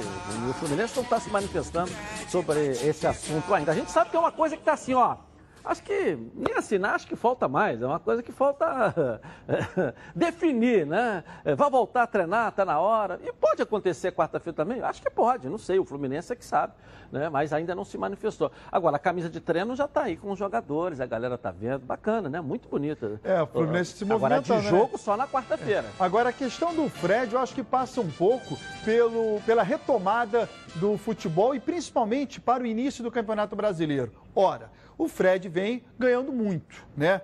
[0.48, 1.90] o Fluminense não está se manifestando
[2.28, 3.72] sobre esse assunto ainda.
[3.72, 5.18] A gente sabe que é uma coisa que está assim, ó
[5.64, 7.80] Acho que nem assinar, acho que falta mais.
[7.80, 9.20] É uma coisa que falta
[10.14, 11.24] definir, né?
[11.42, 13.18] É, vai voltar a treinar, está na hora.
[13.24, 14.82] E pode acontecer quarta-feira também?
[14.82, 15.78] Acho que pode, não sei.
[15.78, 16.74] O Fluminense é que sabe,
[17.10, 17.30] né?
[17.30, 18.52] Mas ainda não se manifestou.
[18.70, 21.86] Agora, a camisa de treino já está aí com os jogadores, a galera está vendo.
[21.86, 22.42] Bacana, né?
[22.42, 23.18] Muito bonita.
[23.24, 24.70] É, o Fluminense se movimenta, Agora, de né?
[24.70, 25.86] jogo só na quarta-feira.
[25.98, 26.04] É.
[26.04, 30.98] Agora, a questão do Fred, eu acho que passa um pouco pelo, pela retomada do
[30.98, 34.12] futebol e principalmente para o início do Campeonato Brasileiro.
[34.34, 37.22] Ora, o Fred vem ganhando muito, né?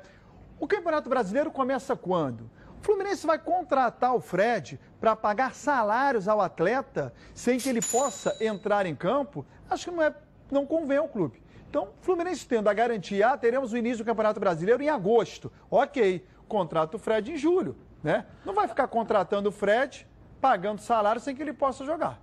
[0.59, 2.51] O Campeonato Brasileiro começa quando?
[2.81, 8.37] O Fluminense vai contratar o Fred para pagar salários ao atleta sem que ele possa
[8.41, 9.45] entrar em campo?
[9.69, 10.15] Acho que não, é,
[10.51, 11.43] não convém ao clube.
[11.69, 15.53] Então, Fluminense tendo a garantia, ah, teremos o início do Campeonato Brasileiro em agosto.
[15.71, 18.27] Ok, contrata o Fred em julho, né?
[18.45, 20.07] Não vai ficar contratando o Fred,
[20.41, 22.19] pagando salário sem que ele possa jogar.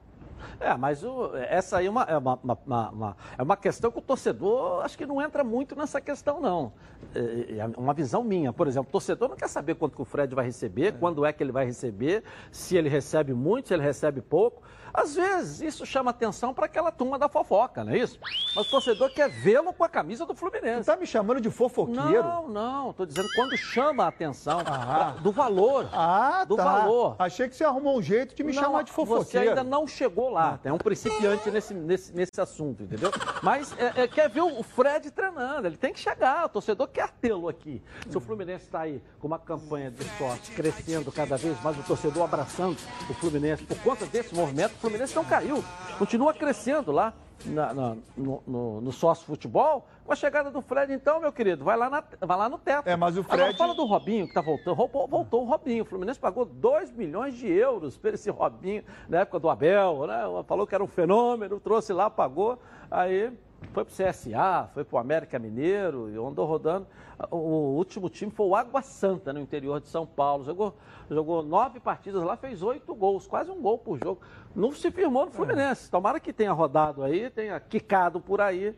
[0.59, 3.99] É, mas o, essa aí é uma, é uma, uma, uma, é uma questão que
[3.99, 6.73] o torcedor acho que não entra muito nessa questão, não.
[7.13, 8.51] É, é uma visão minha.
[8.51, 10.91] Por exemplo, o torcedor não quer saber quanto que o Fred vai receber, é.
[10.91, 14.61] quando é que ele vai receber, se ele recebe muito, se ele recebe pouco.
[14.97, 18.19] Às vezes isso chama atenção para aquela turma da fofoca, não é isso?
[18.55, 20.85] Mas o torcedor quer vê-lo com a camisa do Fluminense.
[20.85, 22.23] Você tá me chamando de fofoqueiro?
[22.23, 22.89] Não, não.
[22.89, 24.63] Estou dizendo quando chama a atenção ah.
[24.63, 25.87] pra, do valor.
[25.93, 26.63] Ah, do tá.
[26.63, 27.15] valor.
[27.19, 29.29] Achei que você arrumou um jeito de me não, chamar de fofoqueiro.
[29.29, 30.59] Você ainda não chegou lá.
[30.63, 33.11] É um principiante nesse, nesse, nesse assunto, entendeu?
[33.43, 35.67] Mas é, é, quer ver o Fred treinando.
[35.67, 36.47] Ele tem que chegar.
[36.47, 37.83] O torcedor quer tê-lo aqui.
[38.09, 41.83] Se o Fluminense está aí com uma campanha de sorte crescendo cada vez mais, o
[41.83, 42.77] torcedor abraçando
[43.07, 45.63] o Fluminense por conta desse movimento, Fluminense não caiu,
[45.99, 47.13] continua crescendo lá
[47.45, 49.85] na, na, no, no, no sócio futebol.
[50.05, 52.87] Com a chegada do Fred, então, meu querido, vai lá, na, vai lá no teto.
[52.87, 53.41] É, mas o Fred.
[53.41, 54.75] Agora, fala do Robinho que tá voltando.
[54.75, 55.83] Voltou, voltou o Robinho.
[55.83, 60.23] O Fluminense pagou 2 milhões de euros por esse Robinho na época do Abel, né?
[60.47, 62.57] Falou que era um fenômeno, trouxe lá, pagou.
[62.89, 63.29] Aí
[63.73, 66.87] foi pro CSA, foi pro América Mineiro e andou rodando.
[67.31, 70.43] O último time foi o Água Santa, no interior de São Paulo.
[70.43, 70.75] Jogou,
[71.09, 74.21] jogou nove partidas lá, fez oito gols, quase um gol por jogo.
[74.55, 75.89] Não se firmou no Fluminense.
[75.89, 78.75] Tomara que tenha rodado aí, tenha quicado por aí.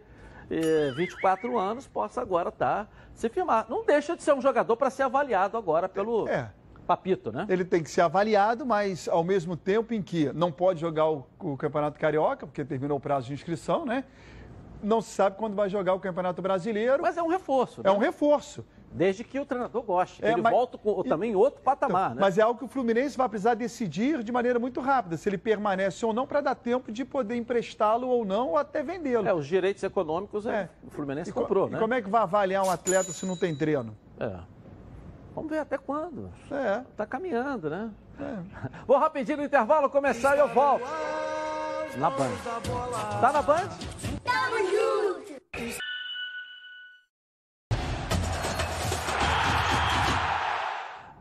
[0.49, 3.67] E 24 anos, possa agora estar tá, se firmar.
[3.69, 6.27] Não deixa de ser um jogador para ser avaliado agora pelo.
[6.27, 6.51] É.
[6.87, 7.45] Papito, né?
[7.47, 11.23] Ele tem que ser avaliado, mas ao mesmo tempo em que não pode jogar o,
[11.37, 14.05] o Campeonato Carioca, porque terminou o prazo de inscrição, né?
[14.81, 17.01] Não se sabe quando vai jogar o Campeonato Brasileiro.
[17.01, 17.81] Mas é um reforço.
[17.81, 17.91] É né?
[17.91, 18.65] um reforço.
[18.91, 20.23] Desde que o treinador goste.
[20.23, 22.21] É, ele mas, volta com, também em outro patamar, então, né?
[22.21, 25.37] Mas é algo que o Fluminense vai precisar decidir de maneira muito rápida, se ele
[25.37, 29.27] permanece ou não, para dar tempo de poder emprestá-lo ou não, ou até vendê-lo.
[29.27, 30.69] É, os direitos econômicos é, é.
[30.87, 31.77] o Fluminense e comprou, e né?
[31.77, 33.95] E como é que vai avaliar um atleta se não tem treino?
[34.19, 34.37] É.
[35.35, 36.31] Vamos ver até quando.
[36.51, 36.83] É.
[36.97, 37.91] Tá caminhando, né?
[38.19, 38.39] É.
[38.87, 40.85] Vou rapidinho no intervalo começar e eu volto.
[41.97, 42.31] Na Band.
[43.19, 43.69] Tá na Band?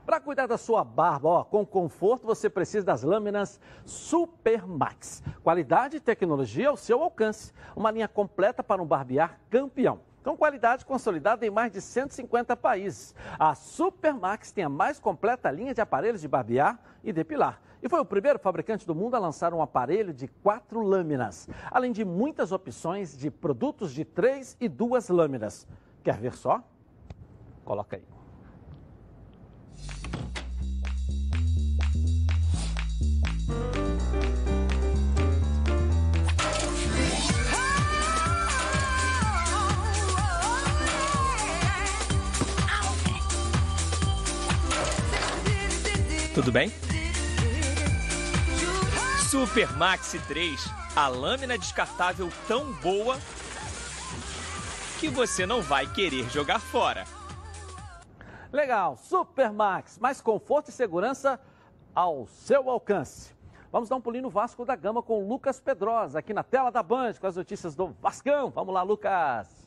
[0.05, 5.23] Para cuidar da sua barba, ó, com conforto, você precisa das lâminas Supermax.
[5.43, 7.53] Qualidade e tecnologia ao seu alcance.
[7.75, 13.15] Uma linha completa para um barbear campeão com qualidade consolidada em mais de 150 países.
[13.39, 17.61] A Supermax tem a mais completa linha de aparelhos de barbear e depilar.
[17.83, 21.93] E foi o primeiro fabricante do mundo a lançar um aparelho de quatro lâminas, além
[21.93, 25.67] de muitas opções de produtos de três e duas lâminas.
[26.03, 26.63] Quer ver só?
[27.65, 28.03] Coloca aí.
[46.35, 46.71] Tudo bem?
[49.31, 50.65] Super Maxi 3,
[50.97, 53.19] a lâmina descartável tão boa
[54.99, 57.05] que você não vai querer jogar fora.
[58.51, 61.39] Legal, Super Max, mais conforto e segurança
[61.95, 63.35] ao seu alcance.
[63.71, 66.71] Vamos dar um pulinho no Vasco da Gama com o Lucas Pedrosa, aqui na tela
[66.71, 68.49] da Band, com as notícias do Vascão.
[68.49, 69.58] Vamos lá, Lucas.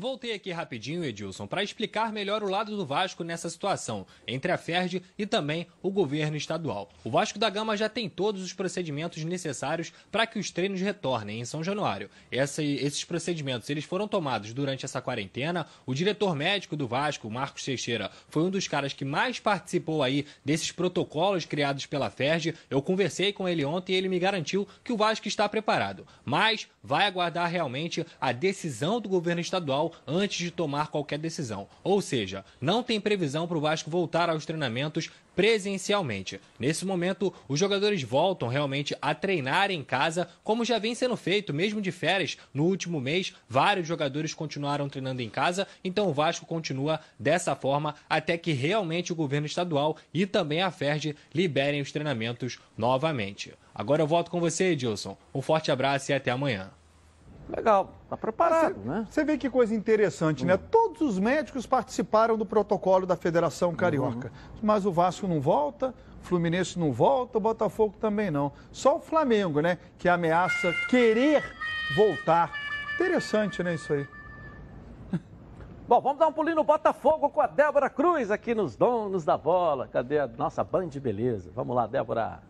[0.00, 4.56] Voltei aqui rapidinho, Edilson, para explicar melhor o lado do Vasco nessa situação, entre a
[4.56, 6.88] FERJ e também o governo estadual.
[7.04, 11.40] O Vasco da Gama já tem todos os procedimentos necessários para que os treinos retornem
[11.40, 12.08] em São Januário.
[12.32, 15.66] Essa, esses procedimentos eles foram tomados durante essa quarentena.
[15.84, 20.24] O diretor médico do Vasco, Marcos Teixeira, foi um dos caras que mais participou aí
[20.42, 22.54] desses protocolos criados pela FERJ.
[22.70, 26.66] Eu conversei com ele ontem e ele me garantiu que o Vasco está preparado, mas
[26.82, 31.68] vai aguardar realmente a decisão do governo estadual antes de tomar qualquer decisão.
[31.82, 36.40] Ou seja, não tem previsão para o Vasco voltar aos treinamentos presencialmente.
[36.58, 41.54] Nesse momento, os jogadores voltam realmente a treinar em casa, como já vem sendo feito,
[41.54, 42.36] mesmo de férias.
[42.52, 47.94] No último mês, vários jogadores continuaram treinando em casa, então o Vasco continua dessa forma
[48.08, 53.54] até que realmente o governo estadual e também a FERJ liberem os treinamentos novamente.
[53.74, 55.16] Agora eu volto com você, Edilson.
[55.34, 56.70] Um forte abraço e até amanhã.
[57.54, 59.06] Legal, tá preparado, você, né?
[59.10, 60.54] Você vê que coisa interessante, né?
[60.54, 60.60] uhum.
[60.60, 60.68] né?
[60.70, 64.58] Todos os médicos participaram do protocolo da Federação Carioca, uhum.
[64.62, 65.92] mas o Vasco não volta,
[66.22, 68.52] o Fluminense não volta, o Botafogo também não.
[68.70, 71.42] Só o Flamengo, né, que ameaça querer
[71.96, 72.52] voltar.
[72.94, 74.06] Interessante, né, isso aí.
[75.88, 79.36] Bom, vamos dar um pulinho no Botafogo com a Débora Cruz aqui nos Donos da
[79.36, 79.88] Bola.
[79.88, 81.50] Cadê a nossa band de beleza?
[81.52, 82.40] Vamos lá, Débora.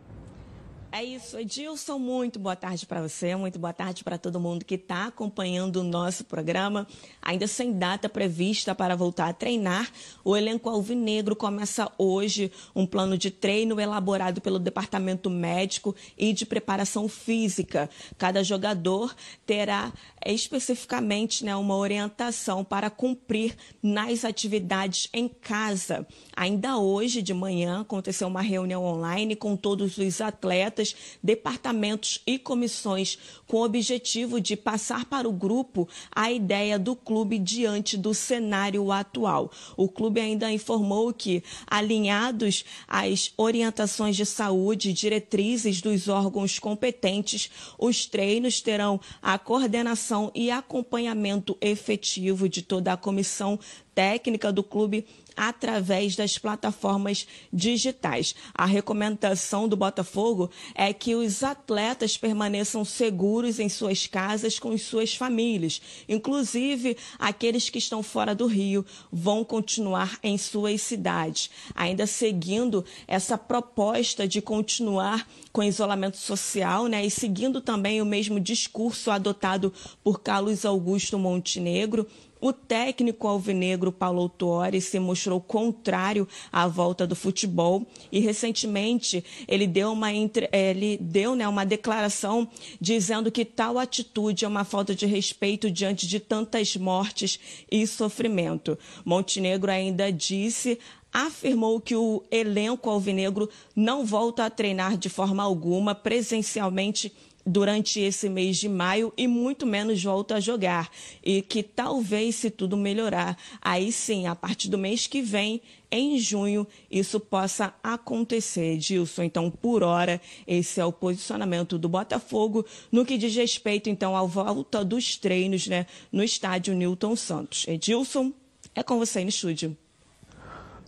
[0.92, 2.00] É isso, Edilson.
[2.00, 5.84] Muito boa tarde para você, muito boa tarde para todo mundo que está acompanhando o
[5.84, 6.84] nosso programa.
[7.22, 9.88] Ainda sem data prevista para voltar a treinar,
[10.24, 16.44] o elenco alvinegro começa hoje um plano de treino elaborado pelo Departamento Médico e de
[16.44, 17.88] Preparação Física.
[18.18, 19.14] Cada jogador
[19.46, 19.92] terá
[20.26, 26.04] especificamente né, uma orientação para cumprir nas atividades em casa.
[26.36, 30.79] Ainda hoje de manhã aconteceu uma reunião online com todos os atletas,
[31.22, 37.38] departamentos e comissões com o objetivo de passar para o grupo a ideia do clube
[37.38, 39.50] diante do cenário atual.
[39.76, 47.50] O clube ainda informou que, alinhados às orientações de saúde e diretrizes dos órgãos competentes,
[47.78, 53.58] os treinos terão a coordenação e acompanhamento efetivo de toda a comissão
[53.94, 58.34] técnica do clube através das plataformas digitais.
[58.54, 65.14] A recomendação do Botafogo é que os atletas permaneçam seguros em suas casas com suas
[65.14, 65.80] famílias.
[66.08, 73.38] Inclusive, aqueles que estão fora do Rio vão continuar em suas cidades, ainda seguindo essa
[73.38, 77.04] proposta de continuar com isolamento social, né?
[77.04, 79.72] E seguindo também o mesmo discurso adotado
[80.02, 82.06] por Carlos Augusto Montenegro,
[82.40, 89.66] o técnico alvinegro Paulo Autuori se mostrou contrário à volta do futebol e recentemente ele
[89.66, 92.48] deu uma, ele deu, né, uma declaração
[92.80, 97.38] dizendo que tal atitude é uma falta de respeito diante de tantas mortes
[97.70, 98.78] e sofrimento.
[99.04, 100.78] Montenegro ainda disse
[101.12, 107.12] afirmou que o elenco alvinegro não volta a treinar de forma alguma presencialmente
[107.44, 110.90] durante esse mês de maio e muito menos volta a jogar.
[111.22, 116.18] E que talvez, se tudo melhorar, aí sim, a partir do mês que vem, em
[116.18, 119.24] junho, isso possa acontecer, Dilson.
[119.24, 124.22] Então, por hora, esse é o posicionamento do Botafogo no que diz respeito, então, à
[124.22, 127.66] volta dos treinos né, no estádio Newton Santos.
[127.66, 128.32] Edilson,
[128.74, 129.76] é com você aí no estúdio.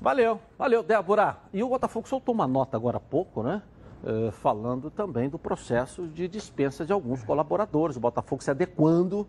[0.02, 1.36] Valeu, valeu, Débora.
[1.52, 3.62] E o Botafogo soltou uma nota agora há pouco, né?
[4.02, 7.96] Uh, falando também do processo de dispensa de alguns colaboradores.
[7.96, 9.20] O Botafogo se adequando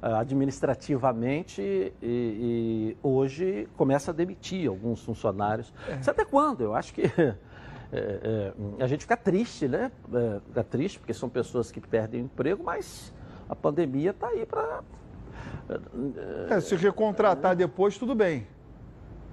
[0.00, 5.74] uh, administrativamente e, e, hoje começa a demitir alguns funcionários.
[5.88, 6.00] É.
[6.00, 7.34] Se adequando, eu acho que é,
[7.92, 9.90] é, a gente fica triste, né?
[10.46, 13.12] fica triste porque são pessoas que perdem o emprego, mas
[13.48, 14.80] a pandemia está aí para.
[16.60, 18.46] se recontratar depois, tudo bem.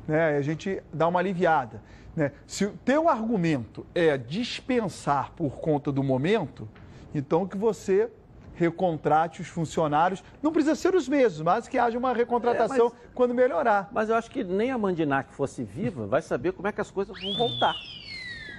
[0.08, 0.38] Né?
[0.38, 1.82] A gente dá uma aliviada.
[2.16, 2.32] Né?
[2.46, 6.68] Se o teu argumento é dispensar por conta do momento,
[7.14, 8.10] então que você
[8.58, 10.24] recontrate os funcionários.
[10.42, 13.88] Não precisa ser os mesmos, mas que haja uma recontratação é, mas, quando melhorar.
[13.92, 16.90] Mas eu acho que nem a Mandinac fosse viva vai saber como é que as
[16.90, 17.76] coisas vão voltar.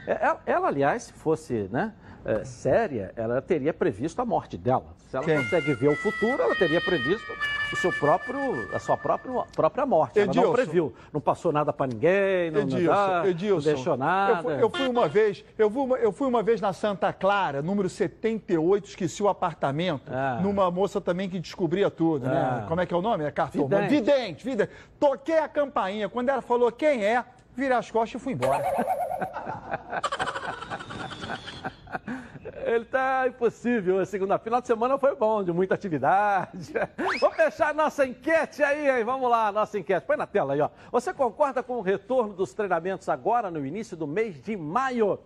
[0.07, 1.92] É, ela, ela aliás, se fosse né,
[2.29, 4.95] é, séria, ela teria previsto a morte dela.
[5.09, 5.39] Se ela Quem?
[5.39, 7.33] consegue ver o futuro, ela teria previsto
[7.72, 10.18] o seu próprio, a sua própria, própria morte.
[10.18, 10.41] Edilson.
[10.41, 10.95] Ela não previu.
[11.11, 14.37] Não passou nada para ninguém, não, Edilson, não, Edilson, não deixou nada.
[14.37, 17.11] Eu fui, eu fui, uma vez, eu fui uma, eu fui uma vez na Santa
[17.14, 20.39] Clara, número 78, esqueci o apartamento, ah.
[20.43, 22.37] numa moça também que descobria tudo, né?
[22.37, 22.61] ah.
[22.61, 22.64] né?
[22.68, 23.24] Como é que é o nome?
[23.24, 23.66] É cartão.
[23.66, 23.89] Vidente.
[23.89, 24.70] vidente, vidente.
[25.01, 26.11] Toquei a campainha.
[26.11, 27.24] Quando ela falou quem é,
[27.57, 28.62] virei as costas e fui embora.
[32.66, 34.05] Ele tá impossível.
[34.07, 36.72] Segunda final de semana foi bom, de muita atividade.
[37.20, 39.05] Vamos fechar nossa enquete aí, hein?
[39.05, 40.07] Vamos lá, nossa enquete.
[40.07, 40.70] Põe na tela aí, ó.
[40.93, 45.18] Você concorda com o retorno dos treinamentos agora no início do mês de maio?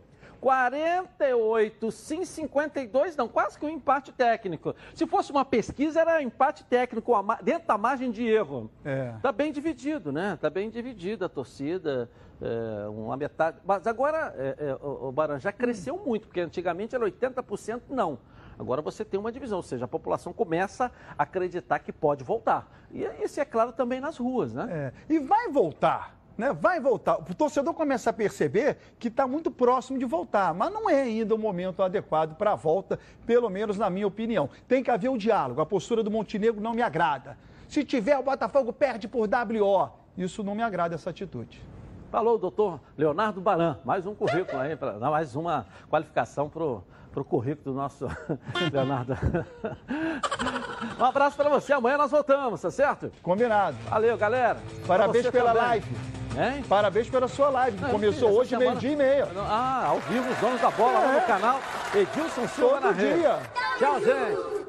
[0.42, 4.74] 48, sim, 52, não, quase que um empate técnico.
[4.92, 7.14] Se fosse uma pesquisa, era empate técnico
[7.44, 8.68] dentro da margem de erro.
[8.84, 9.14] É.
[9.22, 10.36] Tá bem dividido, né?
[10.40, 13.58] Tá bem dividida a torcida é, uma metade.
[13.64, 18.18] Mas agora, é, é, o, Baran já cresceu muito, porque antigamente era 80% não.
[18.58, 22.68] Agora você tem uma divisão, ou seja, a população começa a acreditar que pode voltar.
[22.90, 24.92] E isso é claro também nas ruas, né?
[25.08, 26.20] É, e vai voltar.
[26.36, 26.52] Né?
[26.52, 27.18] Vai voltar.
[27.18, 31.34] O torcedor começa a perceber que está muito próximo de voltar, mas não é ainda
[31.34, 34.48] o momento adequado para a volta, pelo menos na minha opinião.
[34.66, 35.60] Tem que haver o um diálogo.
[35.60, 37.36] A postura do Montenegro não me agrada.
[37.68, 39.90] Se tiver, o Botafogo perde por WO.
[40.16, 41.62] Isso não me agrada, essa atitude.
[42.10, 43.78] Falou, doutor Leonardo Baran.
[43.84, 48.06] Mais um currículo aí, pra, mais uma qualificação para o currículo do nosso
[48.70, 49.16] Leonardo.
[51.00, 51.72] um abraço para você.
[51.72, 53.10] Amanhã nós voltamos, tá certo?
[53.22, 53.78] Combinado.
[53.88, 54.60] Valeu, galera.
[54.86, 55.68] Parabéns pela também.
[55.68, 56.21] live.
[56.36, 56.64] Hein?
[56.68, 58.70] Parabéns pela sua live, que Não, começou hoje, semana...
[58.70, 59.28] meio-dia e meia.
[59.36, 61.06] Ah, ao vivo, os donos da bola é.
[61.06, 61.60] lá no canal.
[61.94, 63.18] Edilson Silva Todo na rede.
[63.20, 63.38] dia.
[63.78, 64.61] Tchau, gente.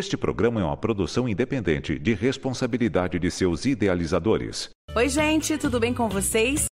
[0.00, 4.70] Este programa é uma produção independente de responsabilidade de seus idealizadores.
[4.96, 6.68] Oi, gente, tudo bem com vocês?